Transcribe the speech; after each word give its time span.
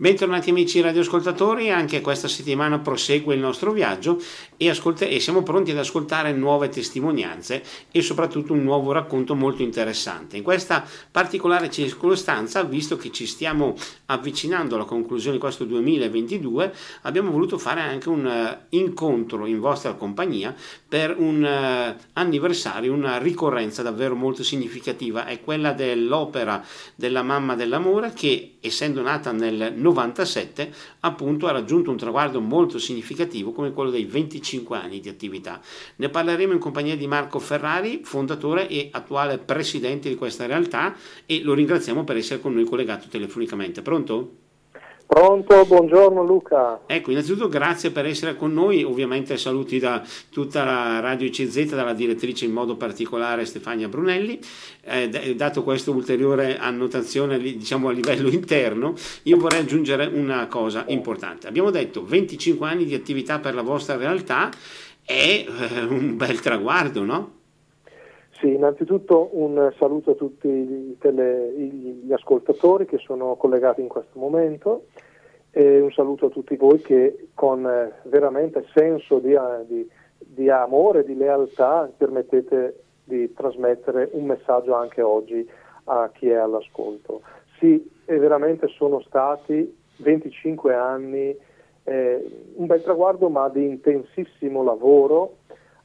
Bentornati 0.00 0.50
amici 0.50 0.80
radioascoltatori, 0.80 1.72
anche 1.72 2.00
questa 2.00 2.28
settimana 2.28 2.78
prosegue 2.78 3.34
il 3.34 3.40
nostro 3.40 3.72
viaggio 3.72 4.22
e, 4.56 4.70
ascolt- 4.70 5.02
e, 5.02 5.18
siamo 5.18 5.42
pronti 5.42 5.72
ad 5.72 5.78
ascoltare 5.78 6.30
nuove 6.30 6.68
testimonianze 6.68 7.64
e 7.90 8.00
soprattutto 8.00 8.52
un 8.52 8.62
nuovo 8.62 8.92
racconto 8.92 9.34
molto 9.34 9.62
interessante. 9.62 10.36
In 10.36 10.44
questa 10.44 10.84
particolare 11.10 11.68
circostanza, 11.68 12.62
visto 12.62 12.96
che 12.96 13.10
ci 13.10 13.26
stiamo 13.26 13.74
avvicinando 14.06 14.76
alla 14.76 14.84
conclusione 14.84 15.34
di 15.34 15.42
questo 15.42 15.64
2022, 15.64 16.72
abbiamo 17.02 17.32
voluto 17.32 17.58
fare 17.58 17.80
anche 17.80 18.08
un 18.08 18.24
uh, 18.24 18.76
incontro 18.76 19.46
in 19.46 19.58
vostra 19.58 19.94
compagnia 19.94 20.54
per 20.88 21.14
un 21.18 21.42
uh, 21.42 22.02
anniversario, 22.14 22.94
una 22.94 23.18
ricorrenza 23.18 23.82
davvero 23.82 24.14
molto 24.14 24.42
significativa, 24.42 25.26
è 25.26 25.40
quella 25.42 25.72
dell'opera 25.72 26.64
della 26.94 27.22
Mamma 27.22 27.54
dell'Amore 27.54 28.12
che 28.14 28.56
essendo 28.60 29.02
nata 29.02 29.30
nel 29.30 29.74
97 29.76 30.72
appunto 31.00 31.46
ha 31.46 31.52
raggiunto 31.52 31.90
un 31.90 31.98
traguardo 31.98 32.40
molto 32.40 32.78
significativo 32.78 33.52
come 33.52 33.72
quello 33.72 33.90
dei 33.90 34.06
25 34.06 34.78
anni 34.78 35.00
di 35.00 35.10
attività. 35.10 35.60
Ne 35.96 36.08
parleremo 36.08 36.54
in 36.54 36.58
compagnia 36.58 36.96
di 36.96 37.06
Marco 37.06 37.38
Ferrari, 37.38 38.00
fondatore 38.02 38.66
e 38.66 38.88
attuale 38.90 39.36
presidente 39.36 40.08
di 40.08 40.14
questa 40.14 40.46
realtà 40.46 40.96
e 41.26 41.42
lo 41.42 41.52
ringraziamo 41.52 42.02
per 42.02 42.16
essere 42.16 42.40
con 42.40 42.54
noi 42.54 42.64
collegato 42.64 43.08
telefonicamente. 43.08 43.82
Pronto? 43.82 44.47
Pronto, 45.08 45.64
buongiorno 45.64 46.22
Luca. 46.22 46.80
Ecco, 46.84 47.10
innanzitutto 47.10 47.48
grazie 47.48 47.90
per 47.90 48.04
essere 48.04 48.36
con 48.36 48.52
noi, 48.52 48.84
ovviamente 48.84 49.38
saluti 49.38 49.78
da 49.78 50.02
tutta 50.30 50.64
la 50.64 51.00
Radio 51.00 51.26
ICZ, 51.26 51.74
dalla 51.74 51.94
direttrice 51.94 52.44
in 52.44 52.52
modo 52.52 52.76
particolare 52.76 53.46
Stefania 53.46 53.88
Brunelli. 53.88 54.38
Eh, 54.82 55.34
dato 55.34 55.62
questa 55.62 55.92
ulteriore 55.92 56.58
annotazione 56.58 57.38
diciamo 57.38 57.88
a 57.88 57.92
livello 57.92 58.28
interno, 58.28 58.92
io 59.22 59.38
vorrei 59.38 59.60
aggiungere 59.60 60.04
una 60.04 60.46
cosa 60.46 60.84
importante. 60.88 61.48
Abbiamo 61.48 61.70
detto 61.70 62.04
25 62.04 62.68
anni 62.68 62.84
di 62.84 62.94
attività 62.94 63.38
per 63.38 63.54
la 63.54 63.62
vostra 63.62 63.96
realtà 63.96 64.50
è 65.02 65.46
eh, 65.48 65.84
un 65.88 66.18
bel 66.18 66.38
traguardo, 66.40 67.02
no? 67.02 67.36
Sì, 68.40 68.52
innanzitutto 68.54 69.30
un 69.32 69.72
saluto 69.78 70.12
a 70.12 70.14
tutti 70.14 70.48
gli, 70.48 70.96
tele, 70.98 71.50
gli, 71.56 72.12
ascoltatori 72.12 72.86
che 72.86 72.98
sono 72.98 73.34
collegati 73.34 73.80
in 73.80 73.88
questo 73.88 74.16
momento 74.16 74.84
e 75.58 75.80
un 75.80 75.90
saluto 75.90 76.26
a 76.26 76.30
tutti 76.30 76.54
voi 76.54 76.80
che 76.80 77.30
con 77.34 77.66
eh, 77.66 77.92
veramente 78.04 78.64
senso 78.72 79.18
di, 79.18 79.32
eh, 79.32 79.66
di, 79.66 79.90
di 80.16 80.48
amore, 80.48 81.02
di 81.02 81.16
lealtà 81.16 81.90
permettete 81.96 82.82
di 83.02 83.32
trasmettere 83.32 84.08
un 84.12 84.26
messaggio 84.26 84.74
anche 84.74 85.02
oggi 85.02 85.44
a 85.84 86.10
chi 86.12 86.28
è 86.28 86.34
all'ascolto. 86.36 87.22
Sì, 87.58 87.90
veramente 88.04 88.68
sono 88.68 89.00
stati 89.00 89.76
25 89.96 90.74
anni, 90.74 91.36
eh, 91.82 92.52
un 92.54 92.66
bel 92.66 92.82
traguardo 92.84 93.28
ma 93.28 93.48
di 93.48 93.64
intensissimo 93.64 94.62
lavoro 94.62 95.38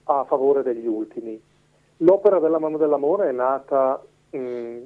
a 0.04 0.24
favore 0.26 0.62
degli 0.62 0.86
ultimi 0.86 1.42
L'opera 1.98 2.38
della 2.38 2.60
mano 2.60 2.78
dell'amore 2.78 3.30
è 3.30 3.32
nata 3.32 4.04
mh, 4.30 4.38
mm, 4.38 4.82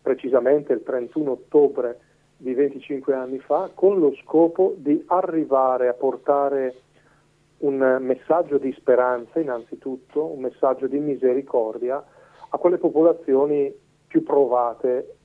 precisamente 0.00 0.72
il 0.72 0.82
31 0.82 1.30
ottobre 1.30 2.00
di 2.40 2.54
25 2.54 3.14
anni 3.14 3.38
fa 3.40 3.68
con 3.74 3.98
lo 3.98 4.14
scopo 4.22 4.74
di 4.76 5.02
arrivare 5.08 5.88
a 5.88 5.92
portare 5.92 6.74
un 7.58 7.98
messaggio 8.00 8.58
di 8.58 8.72
speranza 8.78 9.40
innanzitutto, 9.40 10.24
un 10.24 10.40
messaggio 10.40 10.86
di 10.86 10.98
misericordia 11.00 12.02
a 12.50 12.58
quelle 12.58 12.78
popolazioni 12.78 13.74
più 14.06 14.22
provate 14.22 15.16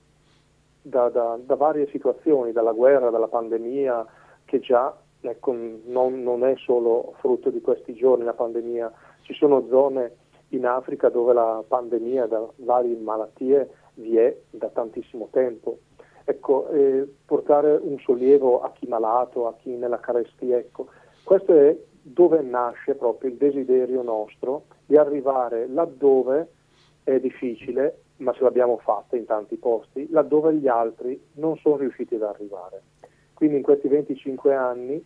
da, 0.82 1.10
da, 1.10 1.40
da 1.40 1.56
varie 1.56 1.88
situazioni, 1.92 2.52
dalla 2.52 2.74
guerra, 2.74 3.12
dalla 3.12 3.28
pandemia, 3.28 4.06
che 4.46 4.60
già 4.60 4.98
ecco, 5.22 5.56
non, 5.86 6.24
non 6.24 6.44
è 6.44 6.56
solo 6.58 7.14
frutto 7.20 7.52
di 7.52 7.62
questi 7.62 7.94
giorni 7.94 8.26
la 8.26 8.34
pandemia, 8.34 8.92
ci 9.22 9.34
sono 9.34 9.68
zone 9.70 10.16
in 10.50 10.66
Africa 10.66 11.10
dove 11.10 11.34
la 11.34 11.64
pandemia 11.66 12.26
da 12.26 12.46
varie 12.58 12.96
malattie 12.98 13.70
vi 13.96 14.18
è 14.18 14.36
da 14.50 14.70
tantissimo 14.70 15.30
tempo. 15.32 15.78
Ecco, 16.26 16.70
eh, 16.70 17.08
portare 17.26 17.78
un 17.82 18.00
sollievo 18.00 18.62
a 18.62 18.72
chi 18.72 18.88
malato, 18.88 19.48
a 19.48 19.56
chi 19.56 19.72
nella 19.72 20.00
carestia, 20.00 20.58
ecco, 20.58 20.88
questo 21.24 21.54
è 21.54 21.78
dove 22.02 22.42
nasce 22.42 22.96
proprio 22.96 23.30
il 23.30 23.38
desiderio 23.38 24.02
nostro 24.02 24.66
di 24.86 24.98
arrivare 24.98 25.68
laddove 25.68 26.48
è 27.04 27.20
difficile, 27.20 28.00
ma 28.18 28.34
ce 28.34 28.44
l'abbiamo 28.44 28.78
fatta 28.78 29.16
in 29.16 29.26
tanti 29.26 29.56
posti, 29.56 30.10
laddove 30.10 30.54
gli 30.54 30.68
altri 30.68 31.22
non 31.34 31.58
sono 31.58 31.78
riusciti 31.78 32.16
ad 32.16 32.24
arrivare. 32.24 32.82
Quindi 33.34 33.58
in 33.58 33.64
questi 33.64 33.88
25 33.88 34.54
anni 34.54 35.04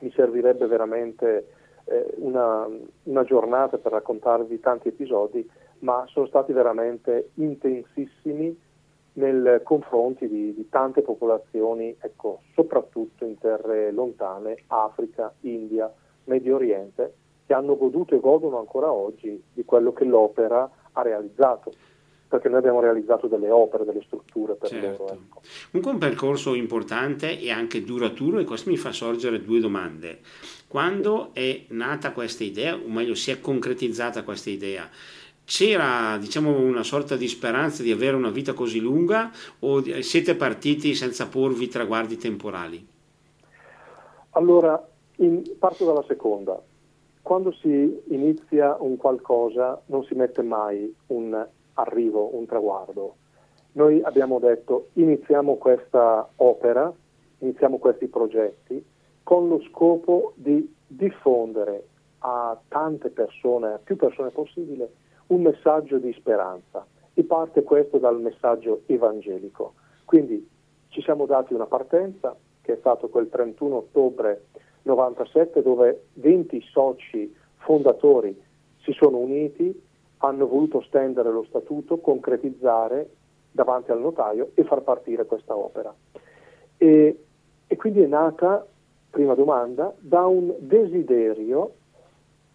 mi 0.00 0.10
servirebbe 0.12 0.66
veramente 0.66 1.48
eh, 1.84 2.14
una, 2.16 2.68
una 3.04 3.24
giornata 3.24 3.78
per 3.78 3.92
raccontarvi 3.92 4.60
tanti 4.60 4.88
episodi, 4.88 5.48
ma 5.80 6.04
sono 6.08 6.26
stati 6.26 6.52
veramente 6.52 7.30
intensissimi 7.34 8.58
nei 9.16 9.60
confronti 9.62 10.28
di, 10.28 10.54
di, 10.54 10.68
tante 10.68 11.02
popolazioni, 11.02 11.94
ecco, 11.98 12.40
soprattutto 12.54 13.24
in 13.24 13.38
terre 13.38 13.90
lontane, 13.92 14.56
Africa, 14.68 15.32
India, 15.40 15.92
Medio 16.24 16.56
Oriente, 16.56 17.14
che 17.46 17.54
hanno 17.54 17.76
goduto 17.76 18.14
e 18.14 18.20
godono 18.20 18.58
ancora 18.58 18.90
oggi 18.90 19.42
di 19.52 19.64
quello 19.64 19.92
che 19.92 20.04
l'opera 20.04 20.68
ha 20.92 21.02
realizzato 21.02 21.72
perché 22.28 22.48
noi 22.48 22.58
abbiamo 22.58 22.80
realizzato 22.80 23.28
delle 23.28 23.50
opere, 23.50 23.84
delle 23.84 24.02
strutture 24.04 24.54
per 24.54 24.68
certo. 24.68 25.02
loro. 25.02 25.14
Ecco. 25.14 25.40
Comunque 25.70 25.92
un 25.92 25.98
percorso 25.98 26.54
importante 26.54 27.38
e 27.38 27.50
anche 27.50 27.84
duraturo 27.84 28.38
e 28.38 28.44
questo 28.44 28.68
mi 28.68 28.76
fa 28.76 28.90
sorgere 28.90 29.42
due 29.42 29.60
domande. 29.60 30.18
Quando 30.66 31.30
è 31.32 31.64
nata 31.68 32.10
questa 32.10 32.42
idea, 32.42 32.74
o 32.74 32.88
meglio 32.88 33.14
si 33.14 33.30
è 33.30 33.40
concretizzata 33.40 34.24
questa 34.24 34.50
idea, 34.50 34.88
c'era 35.46 36.18
diciamo, 36.18 36.58
una 36.58 36.82
sorta 36.82 37.16
di 37.16 37.28
speranza 37.28 37.84
di 37.84 37.92
avere 37.92 38.16
una 38.16 38.30
vita 38.30 38.52
così 38.52 38.80
lunga 38.80 39.30
o 39.60 39.80
siete 40.02 40.34
partiti 40.34 40.94
senza 40.94 41.28
porvi 41.28 41.68
traguardi 41.68 42.16
temporali? 42.16 42.84
Allora, 44.30 44.86
in, 45.18 45.42
parto 45.58 45.86
dalla 45.86 46.04
seconda. 46.06 46.60
Quando 47.22 47.52
si 47.52 48.02
inizia 48.08 48.76
un 48.80 48.96
qualcosa 48.96 49.80
non 49.86 50.04
si 50.04 50.14
mette 50.14 50.42
mai 50.42 50.92
un 51.06 51.46
arrivo, 51.74 52.36
un 52.36 52.44
traguardo. 52.46 53.14
Noi 53.72 54.02
abbiamo 54.02 54.40
detto 54.40 54.88
iniziamo 54.94 55.54
questa 55.56 56.28
opera, 56.36 56.92
iniziamo 57.38 57.78
questi 57.78 58.08
progetti 58.08 58.84
con 59.22 59.48
lo 59.48 59.62
scopo 59.70 60.32
di 60.34 60.74
diffondere 60.86 61.86
a 62.18 62.58
tante 62.68 63.10
persone, 63.10 63.74
a 63.74 63.80
più 63.82 63.96
persone 63.96 64.30
possibile, 64.30 64.90
un 65.28 65.42
messaggio 65.42 65.98
di 65.98 66.12
speranza 66.12 66.86
e 67.14 67.24
parte 67.24 67.62
questo 67.62 67.98
dal 67.98 68.20
messaggio 68.20 68.82
evangelico. 68.86 69.74
Quindi 70.04 70.48
ci 70.88 71.02
siamo 71.02 71.26
dati 71.26 71.54
una 71.54 71.66
partenza 71.66 72.36
che 72.62 72.74
è 72.74 72.76
stato 72.78 73.08
quel 73.08 73.28
31 73.28 73.76
ottobre 73.76 74.46
97 74.82 75.62
dove 75.62 76.06
20 76.14 76.60
soci 76.70 77.34
fondatori 77.56 78.40
si 78.82 78.92
sono 78.92 79.18
uniti 79.18 79.84
hanno 80.18 80.46
voluto 80.46 80.80
stendere 80.82 81.30
lo 81.30 81.44
statuto, 81.44 81.98
concretizzare 81.98 83.10
davanti 83.50 83.90
al 83.90 84.00
notaio 84.00 84.50
e 84.54 84.64
far 84.64 84.82
partire 84.82 85.26
questa 85.26 85.56
opera. 85.56 85.94
E, 86.76 87.24
e 87.66 87.76
quindi 87.76 88.00
è 88.00 88.06
nata, 88.06 88.66
prima 89.10 89.34
domanda, 89.34 89.92
da 89.98 90.26
un 90.26 90.54
desiderio 90.58 91.72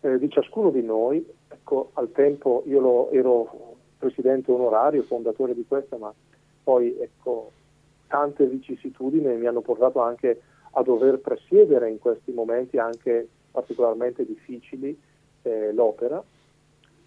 eh, 0.02 0.18
di 0.18 0.30
ciascuno 0.30 0.70
di 0.70 0.82
noi, 0.82 1.26
ecco, 1.52 1.92
al 1.94 2.12
tempo 2.12 2.64
io 2.66 3.10
ero 3.12 3.76
presidente 3.98 4.52
onorario, 4.52 5.04
fondatore 5.04 5.54
di 5.54 5.66
questa, 5.68 5.98
ma 5.98 6.14
poi 6.64 6.98
ecco, 7.00 7.52
tante 8.08 8.46
vicissitudini 8.48 9.36
mi 9.36 9.46
hanno 9.46 9.62
portato 9.62 10.02
anche 10.02 10.42
a 10.72 10.84
dover 10.84 11.20
presiedere 11.20 11.90
in 11.90 12.00
questi 12.00 12.32
momenti 12.32 12.78
anche 12.78 13.28
particolarmente 13.52 14.26
difficili 14.26 14.98
eh, 15.44 15.74
l'opera 15.74 16.24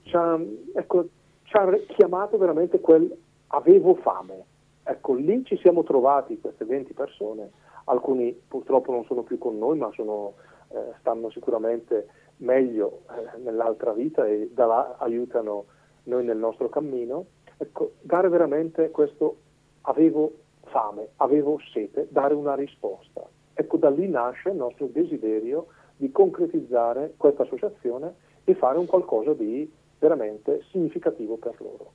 ci 0.05 0.17
ha, 0.17 0.39
ecco, 0.75 1.09
ci 1.43 1.57
ha 1.57 1.67
chiamato 1.89 2.37
veramente 2.39 2.81
quel 2.81 3.15
avevo 3.49 3.95
fame. 3.97 4.45
Ecco, 4.83 5.15
lì 5.15 5.45
ci 5.45 5.57
siamo 5.59 5.83
trovati 5.83 6.39
queste 6.39 6.65
20 6.65 6.93
persone, 6.93 7.51
alcuni 7.85 8.39
purtroppo 8.47 8.93
non 8.93 9.05
sono 9.05 9.23
più 9.23 9.39
con 9.39 9.59
noi, 9.59 9.79
ma 9.79 9.91
sono, 9.95 10.35
eh, 10.69 10.93
stanno 11.01 11.31
sicuramente 11.31 12.07
meglio 12.39 13.03
eh, 13.11 13.39
nell'altra 13.39 13.93
vita 13.93 14.27
e 14.27 14.51
da 14.53 14.67
là 14.67 14.97
aiutano 14.99 15.67
noi 16.05 16.25
nel 16.25 16.37
nostro 16.37 16.69
cammino. 16.69 17.27
Ecco, 17.57 17.93
dare 18.01 18.29
veramente 18.29 18.91
questo 18.91 19.37
avevo 19.83 20.33
fame, 20.65 21.09
avevo 21.17 21.61
sete, 21.73 22.09
dare 22.11 22.35
una 22.35 22.55
risposta. 22.55 23.23
Ecco, 23.53 23.77
da 23.77 23.91
lì 23.91 24.09
nasce 24.09 24.51
il 24.51 24.57
nostro 24.57 24.87
desiderio 24.87 25.67
di 25.97 26.11
concretizzare 26.11 27.15
questa 27.17 27.43
associazione 27.43 28.15
e 28.45 28.55
fare 28.55 28.79
un 28.79 28.87
qualcosa 28.87 29.33
di 29.33 29.71
veramente 29.99 30.65
significativo 30.71 31.37
per 31.37 31.55
loro. 31.59 31.93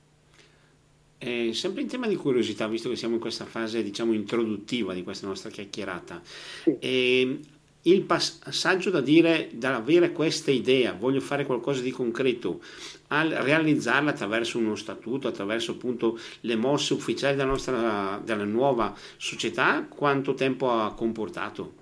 Eh, 1.18 1.52
sempre 1.52 1.82
in 1.82 1.88
tema 1.88 2.08
di 2.08 2.16
curiosità, 2.16 2.66
visto 2.66 2.88
che 2.88 2.96
siamo 2.96 3.14
in 3.14 3.20
questa 3.20 3.44
fase 3.44 3.82
diciamo 3.82 4.14
introduttiva 4.14 4.94
di 4.94 5.02
questa 5.02 5.26
nostra 5.26 5.50
chiacchierata, 5.50 6.22
sì. 6.24 6.78
eh, 6.78 7.38
il 7.82 8.02
passaggio 8.02 8.90
da 8.90 9.00
dire, 9.00 9.48
da 9.52 9.76
avere 9.76 10.12
questa 10.12 10.50
idea, 10.50 10.92
voglio 10.92 11.20
fare 11.20 11.46
qualcosa 11.46 11.80
di 11.80 11.90
concreto, 11.90 12.60
al 13.08 13.30
realizzarla 13.30 14.10
attraverso 14.10 14.58
uno 14.58 14.74
statuto, 14.74 15.28
attraverso 15.28 15.72
appunto 15.72 16.18
le 16.40 16.56
mosse 16.56 16.92
ufficiali 16.92 17.36
della, 17.36 17.48
nostra, 17.48 18.20
della 18.22 18.44
nuova 18.44 18.92
società, 19.16 19.86
quanto 19.88 20.34
tempo 20.34 20.70
ha 20.70 20.92
comportato? 20.94 21.78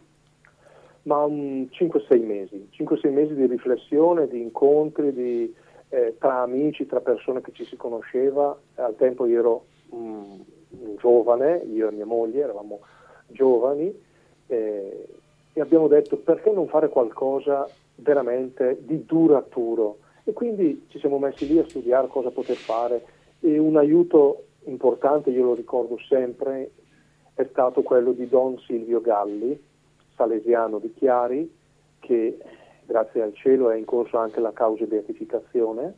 Ma 1.03 1.25
um, 1.25 1.69
5-6 1.73 2.25
mesi, 2.25 2.69
5-6 2.77 3.13
mesi 3.13 3.35
di 3.35 3.47
riflessione, 3.47 4.29
di 4.29 4.41
incontri, 4.41 5.13
di, 5.13 5.53
eh, 5.89 6.15
tra 6.19 6.43
amici, 6.43 6.87
tra 6.87 7.01
persone 7.01 7.41
che 7.41 7.53
ci 7.53 7.65
si 7.65 7.77
conosceva. 7.77 8.57
Al 8.77 8.95
tempo 8.97 9.27
io 9.27 9.39
ero 9.39 9.65
um, 9.91 10.45
giovane, 10.99 11.63
io 11.73 11.89
e 11.89 11.93
mia 11.93 12.07
moglie 12.07 12.43
eravamo 12.43 12.81
giovani. 13.27 13.93
Eh, 14.47 15.07
e 15.59 15.61
abbiamo 15.61 15.89
detto 15.89 16.17
perché 16.17 16.53
non 16.53 16.69
fare 16.69 16.89
qualcosa 16.89 17.69
veramente 17.97 18.79
di 18.81 19.05
duraturo? 19.05 19.99
E 20.23 20.33
quindi 20.33 20.87
ci 20.89 21.01
siamo 21.01 21.19
messi 21.19 21.49
lì 21.49 21.59
a 21.59 21.69
studiare 21.69 22.07
cosa 22.07 22.31
poter 22.31 22.55
fare 22.55 23.05
e 23.41 23.59
un 23.59 23.77
aiuto 23.77 24.45
importante, 24.67 25.31
io 25.31 25.47
lo 25.47 25.55
ricordo 25.55 25.99
sempre, 25.99 26.71
è 27.35 27.45
stato 27.51 27.83
quello 27.83 28.13
di 28.13 28.29
Don 28.29 28.57
Silvio 28.61 29.01
Galli, 29.01 29.61
salesiano 30.15 30.79
di 30.79 30.93
Chiari, 30.95 31.53
che 31.99 32.39
grazie 32.85 33.23
al 33.23 33.35
cielo 33.35 33.71
è 33.71 33.77
in 33.77 33.85
corso 33.85 34.17
anche 34.17 34.39
la 34.39 34.53
causa 34.53 34.85
di 34.85 34.91
beatificazione 34.91 35.95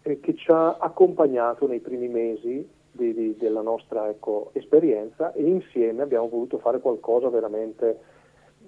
e 0.00 0.18
che 0.20 0.34
ci 0.34 0.50
ha 0.50 0.78
accompagnato 0.78 1.66
nei 1.66 1.80
primi 1.80 2.08
mesi 2.08 2.66
di, 2.90 3.12
di, 3.12 3.36
della 3.36 3.60
nostra 3.60 4.08
ecco, 4.08 4.48
esperienza 4.54 5.34
e 5.34 5.42
insieme 5.42 6.02
abbiamo 6.02 6.28
voluto 6.28 6.56
fare 6.58 6.80
qualcosa 6.80 7.28
veramente 7.28 8.12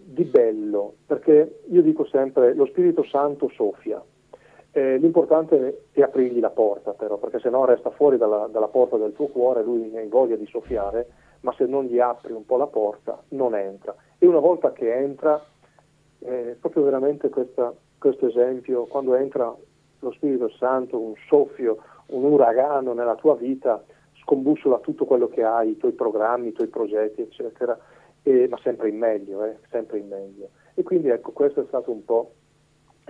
di 0.09 0.25
bello, 0.25 0.95
perché 1.05 1.63
io 1.67 1.83
dico 1.83 2.05
sempre 2.07 2.55
lo 2.55 2.67
Spirito 2.67 3.03
Santo 3.03 3.49
soffia. 3.49 4.01
Eh, 4.71 4.99
l'importante 4.99 5.87
è 5.91 6.03
aprirgli 6.03 6.39
la 6.39 6.51
porta 6.51 6.93
però, 6.93 7.17
perché 7.17 7.41
se 7.41 7.49
no 7.49 7.65
resta 7.65 7.91
fuori 7.91 8.17
dalla, 8.17 8.47
dalla 8.47 8.69
porta 8.69 8.97
del 8.97 9.15
tuo 9.15 9.27
cuore, 9.27 9.65
lui 9.65 9.97
ha 9.97 10.07
voglia 10.09 10.37
di 10.37 10.47
soffiare, 10.47 11.09
ma 11.41 11.53
se 11.55 11.67
non 11.67 11.87
gli 11.87 11.99
apri 11.99 12.33
un 12.33 12.47
po' 12.47 12.57
la 12.57 12.69
porta 12.69 13.21
non 13.31 13.57
entra. 13.57 13.97
E 14.19 14.27
una 14.27 14.39
volta 14.39 14.73
che 14.73 14.95
entra, 14.95 15.45
eh, 16.21 16.57
proprio 16.61 16.85
veramente 16.85 17.29
questa, 17.29 17.75
questo 17.99 18.29
esempio, 18.29 18.85
quando 18.85 19.17
entra 19.17 19.53
lo 19.99 20.13
Spirito 20.13 20.49
Santo, 20.51 21.01
un 21.01 21.15
soffio, 21.27 21.79
un 22.09 22.25
uragano 22.25 22.93
nella 22.93 23.17
tua 23.17 23.35
vita, 23.35 23.83
scombussola 24.23 24.79
tutto 24.79 25.05
quello 25.05 25.27
che 25.27 25.43
hai, 25.43 25.71
i 25.71 25.77
tuoi 25.79 25.93
programmi, 25.93 26.49
i 26.49 26.53
tuoi 26.53 26.69
progetti, 26.69 27.23
eccetera 27.23 27.77
eh, 28.27 28.49
ma 28.49 28.59
sempre 28.63 28.89
in 28.89 28.99
meglio, 28.99 29.45
eh, 29.45 29.57
sempre 29.71 29.99
in 29.99 30.09
meglio. 30.09 30.51
E 30.75 30.83
quindi 30.83 31.09
ecco, 31.09 31.31
questo 31.31 31.63
è 31.63 31.65
stato 31.69 31.93
un 31.93 32.05
po' 32.05 32.33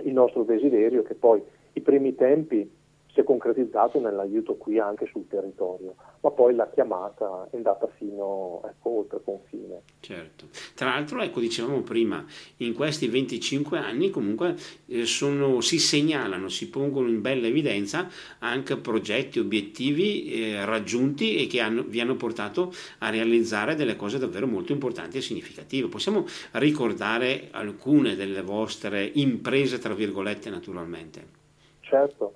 il 0.03 0.13
nostro 0.13 0.43
desiderio 0.43 1.01
che 1.01 1.15
poi 1.15 1.41
i 1.73 1.81
primi 1.81 2.13
tempi 2.13 2.71
si 3.17 3.21
è 3.21 3.23
concretizzato 3.23 3.99
nell'aiuto 3.99 4.57
qui 4.57 4.77
anche 4.77 5.07
sul 5.11 5.27
territorio, 5.27 5.95
ma 6.21 6.29
poi 6.29 6.53
la 6.53 6.69
chiamata 6.69 7.47
è 7.49 7.55
andata 7.55 7.87
fino 7.97 8.61
ecco, 8.63 8.99
oltre 8.99 9.19
confine. 9.23 9.81
Certo, 9.99 10.45
tra 10.75 10.89
l'altro 10.89 11.21
ecco 11.23 11.39
dicevamo 11.39 11.81
prima, 11.81 12.23
in 12.57 12.75
questi 12.75 13.07
25 13.07 13.79
anni 13.79 14.11
comunque 14.11 14.55
eh, 14.85 15.05
sono, 15.05 15.61
si 15.61 15.79
segnalano, 15.79 16.47
si 16.47 16.69
pongono 16.69 17.07
in 17.07 17.21
bella 17.21 17.47
evidenza 17.47 18.07
anche 18.39 18.77
progetti, 18.77 19.39
obiettivi 19.39 20.31
eh, 20.31 20.63
raggiunti 20.63 21.37
e 21.37 21.47
che 21.47 21.59
hanno, 21.59 21.83
vi 21.87 21.99
hanno 21.99 22.15
portato 22.15 22.71
a 22.99 23.09
realizzare 23.09 23.73
delle 23.73 23.95
cose 23.95 24.19
davvero 24.19 24.45
molto 24.45 24.73
importanti 24.73 25.17
e 25.17 25.21
significative. 25.21 25.87
Possiamo 25.87 26.25
ricordare 26.51 27.47
alcune 27.49 28.15
delle 28.15 28.43
vostre 28.43 29.09
imprese, 29.15 29.79
tra 29.79 29.95
virgolette, 29.95 30.51
naturalmente? 30.51 31.35
Certo. 31.79 32.33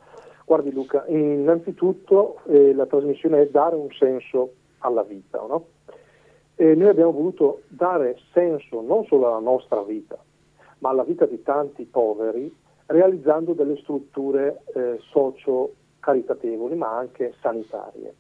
Guardi 0.52 0.74
Luca, 0.74 1.06
innanzitutto 1.08 2.42
eh, 2.48 2.74
la 2.74 2.86
trasmissione 2.86 3.40
è 3.40 3.48
dare 3.48 3.76
un 3.76 3.88
senso 3.98 4.52
alla 4.80 5.02
vita, 5.02 5.38
no? 5.48 5.68
E 6.56 6.76
noi 6.76 6.90
abbiamo 6.90 7.14
voluto 7.14 7.62
dare 7.70 8.18
senso 8.34 8.82
non 8.82 9.06
solo 9.06 9.28
alla 9.28 9.40
nostra 9.40 9.82
vita, 9.82 10.18
ma 10.80 10.90
alla 10.90 11.06
vita 11.06 11.26
di 11.26 11.42
tanti 11.42 11.86
poveri, 11.86 12.54
realizzando 12.88 13.54
delle 13.54 13.78
strutture 13.78 14.64
eh, 14.76 14.98
socio-caritatevoli, 15.00 16.76
ma 16.76 16.98
anche 16.98 17.34
sanitarie. 17.40 18.14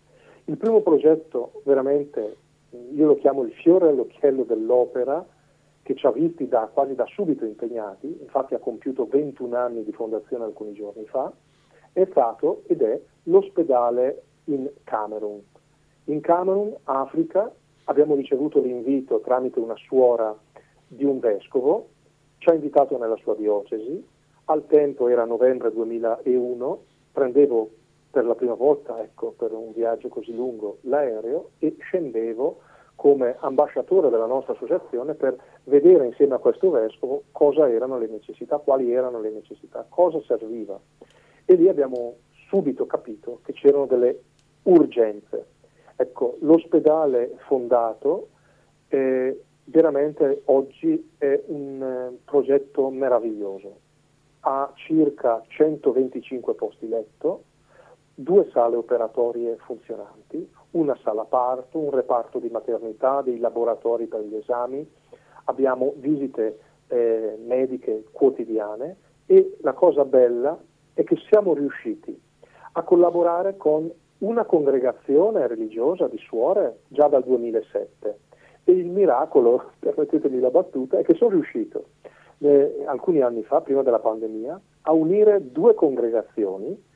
Il 0.45 0.55
primo 0.55 0.79
progetto, 0.79 1.61
veramente, 1.65 2.37
io 2.93 3.07
lo 3.07 3.17
chiamo 3.17 3.43
il 3.43 3.51
fiore 3.51 3.89
all'occhiello 3.89 4.43
dell'opera, 4.43 5.21
che 5.81 5.95
ci 5.95 6.05
ha 6.05 6.11
visti 6.11 6.47
da, 6.47 6.69
quasi 6.71 6.95
da 6.95 7.05
subito 7.07 7.43
impegnati, 7.43 8.19
infatti 8.21 8.53
ha 8.53 8.59
compiuto 8.59 9.05
21 9.05 9.53
anni 9.53 9.83
di 9.83 9.91
fondazione 9.91 10.45
alcuni 10.45 10.71
giorni 10.71 11.05
fa, 11.07 11.29
è 11.93 12.07
stato 12.09 12.63
ed 12.67 12.81
è 12.81 12.99
l'ospedale 13.23 14.23
in 14.45 14.69
Camerun. 14.83 15.41
In 16.05 16.21
Camerun, 16.21 16.75
Africa, 16.85 17.51
abbiamo 17.85 18.15
ricevuto 18.15 18.59
l'invito 18.59 19.19
tramite 19.19 19.59
una 19.59 19.75
suora 19.75 20.35
di 20.87 21.03
un 21.03 21.19
vescovo, 21.19 21.87
ci 22.37 22.49
ha 22.49 22.53
invitato 22.53 22.97
nella 22.97 23.17
sua 23.17 23.35
diocesi, 23.35 24.03
al 24.45 24.65
tempo 24.67 25.07
era 25.07 25.25
novembre 25.25 25.71
2001, 25.71 26.83
prendevo 27.11 27.69
per 28.09 28.25
la 28.25 28.35
prima 28.35 28.55
volta, 28.55 29.01
ecco, 29.01 29.33
per 29.37 29.51
un 29.53 29.71
viaggio 29.71 30.09
così 30.09 30.33
lungo, 30.35 30.79
l'aereo 30.81 31.51
e 31.59 31.75
scendevo 31.79 32.59
come 32.95 33.35
ambasciatore 33.39 34.09
della 34.09 34.25
nostra 34.25 34.53
associazione 34.53 35.13
per 35.13 35.35
vedere 35.63 36.05
insieme 36.05 36.35
a 36.35 36.39
questo 36.39 36.69
vescovo 36.69 37.23
cosa 37.31 37.69
erano 37.69 37.97
le 37.97 38.07
necessità, 38.07 38.57
quali 38.57 38.93
erano 38.93 39.19
le 39.19 39.31
necessità, 39.31 39.85
cosa 39.89 40.21
serviva 40.27 40.79
e 41.51 41.55
lì 41.55 41.67
abbiamo 41.67 42.15
subito 42.47 42.85
capito 42.85 43.41
che 43.43 43.51
c'erano 43.51 43.85
delle 43.85 44.21
urgenze. 44.63 45.47
Ecco, 45.97 46.37
l'ospedale 46.39 47.35
fondato 47.45 48.29
eh, 48.87 49.43
veramente 49.65 50.43
oggi 50.45 51.11
è 51.17 51.41
un 51.47 51.83
eh, 51.83 52.17
progetto 52.23 52.89
meraviglioso. 52.89 53.79
Ha 54.39 54.71
circa 54.75 55.43
125 55.45 56.53
posti 56.53 56.87
letto, 56.87 57.43
due 58.15 58.49
sale 58.53 58.77
operatorie 58.77 59.57
funzionanti, 59.57 60.49
una 60.71 60.97
sala 61.03 61.25
parto, 61.25 61.79
un 61.79 61.91
reparto 61.91 62.39
di 62.39 62.47
maternità, 62.47 63.21
dei 63.21 63.39
laboratori 63.39 64.05
per 64.05 64.21
gli 64.21 64.35
esami, 64.35 64.89
abbiamo 65.45 65.95
visite 65.97 66.59
eh, 66.87 67.37
mediche 67.45 68.05
quotidiane 68.09 68.95
e 69.25 69.57
la 69.59 69.73
cosa 69.73 70.05
bella 70.05 70.57
è 70.93 71.03
che 71.03 71.17
siamo 71.29 71.53
riusciti 71.53 72.19
a 72.73 72.83
collaborare 72.83 73.57
con 73.57 73.89
una 74.19 74.45
congregazione 74.45 75.47
religiosa 75.47 76.07
di 76.07 76.17
suore 76.17 76.81
già 76.87 77.07
dal 77.07 77.23
2007 77.23 78.19
e 78.63 78.71
il 78.71 78.87
miracolo, 78.87 79.71
permettetemi 79.79 80.39
la 80.39 80.49
battuta, 80.49 80.97
è 80.97 81.03
che 81.03 81.15
sono 81.15 81.31
riuscito 81.31 81.85
eh, 82.39 82.83
alcuni 82.85 83.21
anni 83.21 83.43
fa, 83.43 83.61
prima 83.61 83.83
della 83.83 83.99
pandemia, 83.99 84.59
a 84.81 84.91
unire 84.93 85.51
due 85.51 85.73
congregazioni 85.73 86.89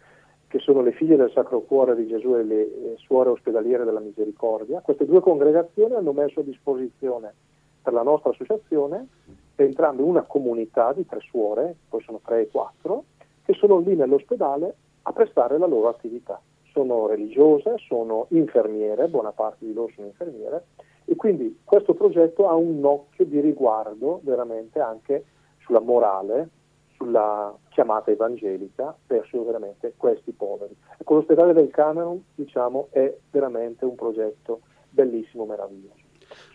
che 0.47 0.59
sono 0.59 0.81
le 0.81 0.91
figlie 0.91 1.17
del 1.17 1.31
Sacro 1.31 1.61
Cuore 1.61 1.95
di 1.95 2.07
Gesù 2.07 2.35
e 2.35 2.43
le 2.43 2.61
eh, 2.61 2.93
suore 2.97 3.29
ospedaliere 3.29 3.83
della 3.83 3.99
Misericordia. 3.99 4.81
Queste 4.81 5.05
due 5.05 5.19
congregazioni 5.19 5.95
hanno 5.95 6.13
messo 6.13 6.39
a 6.39 6.43
disposizione 6.43 7.33
per 7.81 7.93
la 7.93 8.03
nostra 8.03 8.31
associazione 8.31 9.07
entrambe 9.55 10.01
una 10.01 10.23
comunità 10.23 10.91
di 10.93 11.05
tre 11.05 11.19
suore, 11.21 11.75
poi 11.87 12.01
sono 12.01 12.19
tre 12.23 12.41
e 12.41 12.47
quattro, 12.49 13.03
che 13.45 13.53
sono 13.53 13.79
lì 13.79 13.95
nell'ospedale 13.95 14.75
a 15.03 15.13
prestare 15.13 15.57
la 15.57 15.67
loro 15.67 15.87
attività. 15.87 16.41
Sono 16.71 17.07
religiose, 17.07 17.75
sono 17.87 18.25
infermiere, 18.29 19.07
buona 19.07 19.31
parte 19.31 19.65
di 19.65 19.73
loro 19.73 19.91
sono 19.95 20.07
infermiere, 20.07 20.65
e 21.05 21.15
quindi 21.15 21.59
questo 21.63 21.93
progetto 21.93 22.49
ha 22.49 22.55
un 22.55 22.83
occhio 22.83 23.25
di 23.25 23.39
riguardo 23.39 24.19
veramente 24.23 24.79
anche 24.79 25.23
sulla 25.59 25.79
morale, 25.79 26.49
sulla 26.95 27.55
chiamata 27.69 28.11
evangelica 28.11 28.95
verso 29.05 29.43
veramente 29.45 29.93
questi 29.95 30.31
poveri. 30.31 30.75
Ecco, 30.97 31.15
l'ospedale 31.15 31.53
del 31.53 31.69
Camerun, 31.69 32.23
diciamo, 32.33 32.87
è 32.89 33.15
veramente 33.29 33.85
un 33.85 33.95
progetto 33.95 34.61
bellissimo, 34.89 35.45
meraviglioso. 35.45 36.03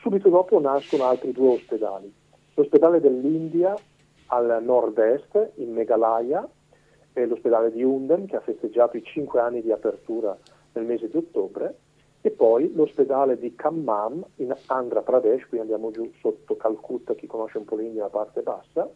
Subito 0.00 0.28
dopo 0.28 0.58
nascono 0.58 1.04
altri 1.04 1.32
due 1.32 1.54
ospedali. 1.54 2.12
L'ospedale 2.54 3.00
dell'India 3.00 3.76
al 4.26 4.58
nord-est, 4.62 5.52
in 5.56 5.72
Meghalaya, 5.72 6.46
è 7.22 7.26
l'ospedale 7.26 7.70
di 7.70 7.82
Undem 7.82 8.26
che 8.26 8.36
ha 8.36 8.40
festeggiato 8.40 8.96
i 8.96 9.02
cinque 9.02 9.40
anni 9.40 9.62
di 9.62 9.72
apertura 9.72 10.36
nel 10.72 10.84
mese 10.84 11.08
di 11.08 11.16
ottobre 11.16 11.74
e 12.22 12.30
poi 12.30 12.72
l'ospedale 12.74 13.38
di 13.38 13.54
Kammam 13.54 14.24
in 14.36 14.54
Andhra 14.66 15.00
Pradesh, 15.02 15.46
qui 15.48 15.58
andiamo 15.58 15.90
giù 15.90 16.10
sotto 16.20 16.56
Calcutta, 16.56 17.14
chi 17.14 17.26
conosce 17.26 17.58
un 17.58 17.64
po' 17.64 17.76
l'India, 17.76 18.02
la 18.02 18.08
parte 18.08 18.42
bassa, 18.42 18.88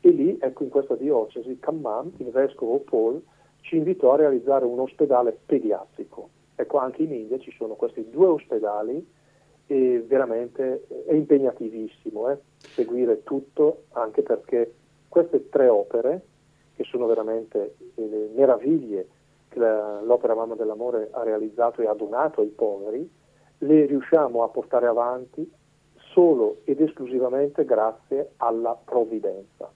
e 0.00 0.10
lì, 0.10 0.36
ecco 0.38 0.64
in 0.64 0.68
questa 0.68 0.94
diocesi, 0.94 1.58
Kammam, 1.58 2.12
il 2.18 2.30
vescovo 2.30 2.78
Paul, 2.80 3.22
ci 3.60 3.76
invitò 3.76 4.12
a 4.12 4.16
realizzare 4.16 4.64
un 4.64 4.78
ospedale 4.80 5.36
pediatrico. 5.46 6.28
Ecco, 6.54 6.78
anche 6.78 7.02
in 7.02 7.12
India 7.12 7.38
ci 7.38 7.52
sono 7.56 7.74
questi 7.74 8.08
due 8.10 8.26
ospedali 8.26 9.06
e 9.66 10.04
veramente 10.06 10.86
è 11.06 11.14
impegnativissimo 11.14 12.30
eh, 12.30 12.38
seguire 12.58 13.22
tutto, 13.22 13.84
anche 13.92 14.22
perché 14.22 14.74
queste 15.08 15.48
tre 15.48 15.68
opere, 15.68 16.22
che 16.78 16.84
sono 16.84 17.06
veramente 17.06 17.74
le 17.96 18.30
meraviglie 18.36 19.08
che 19.48 19.58
la, 19.58 20.00
l'opera 20.00 20.36
Mamma 20.36 20.54
dell'Amore 20.54 21.08
ha 21.10 21.24
realizzato 21.24 21.82
e 21.82 21.88
ha 21.88 21.92
donato 21.92 22.40
ai 22.40 22.50
poveri, 22.50 23.10
le 23.58 23.86
riusciamo 23.86 24.44
a 24.44 24.48
portare 24.48 24.86
avanti 24.86 25.50
solo 26.12 26.58
ed 26.62 26.80
esclusivamente 26.80 27.64
grazie 27.64 28.34
alla 28.36 28.78
provvidenza. 28.82 29.68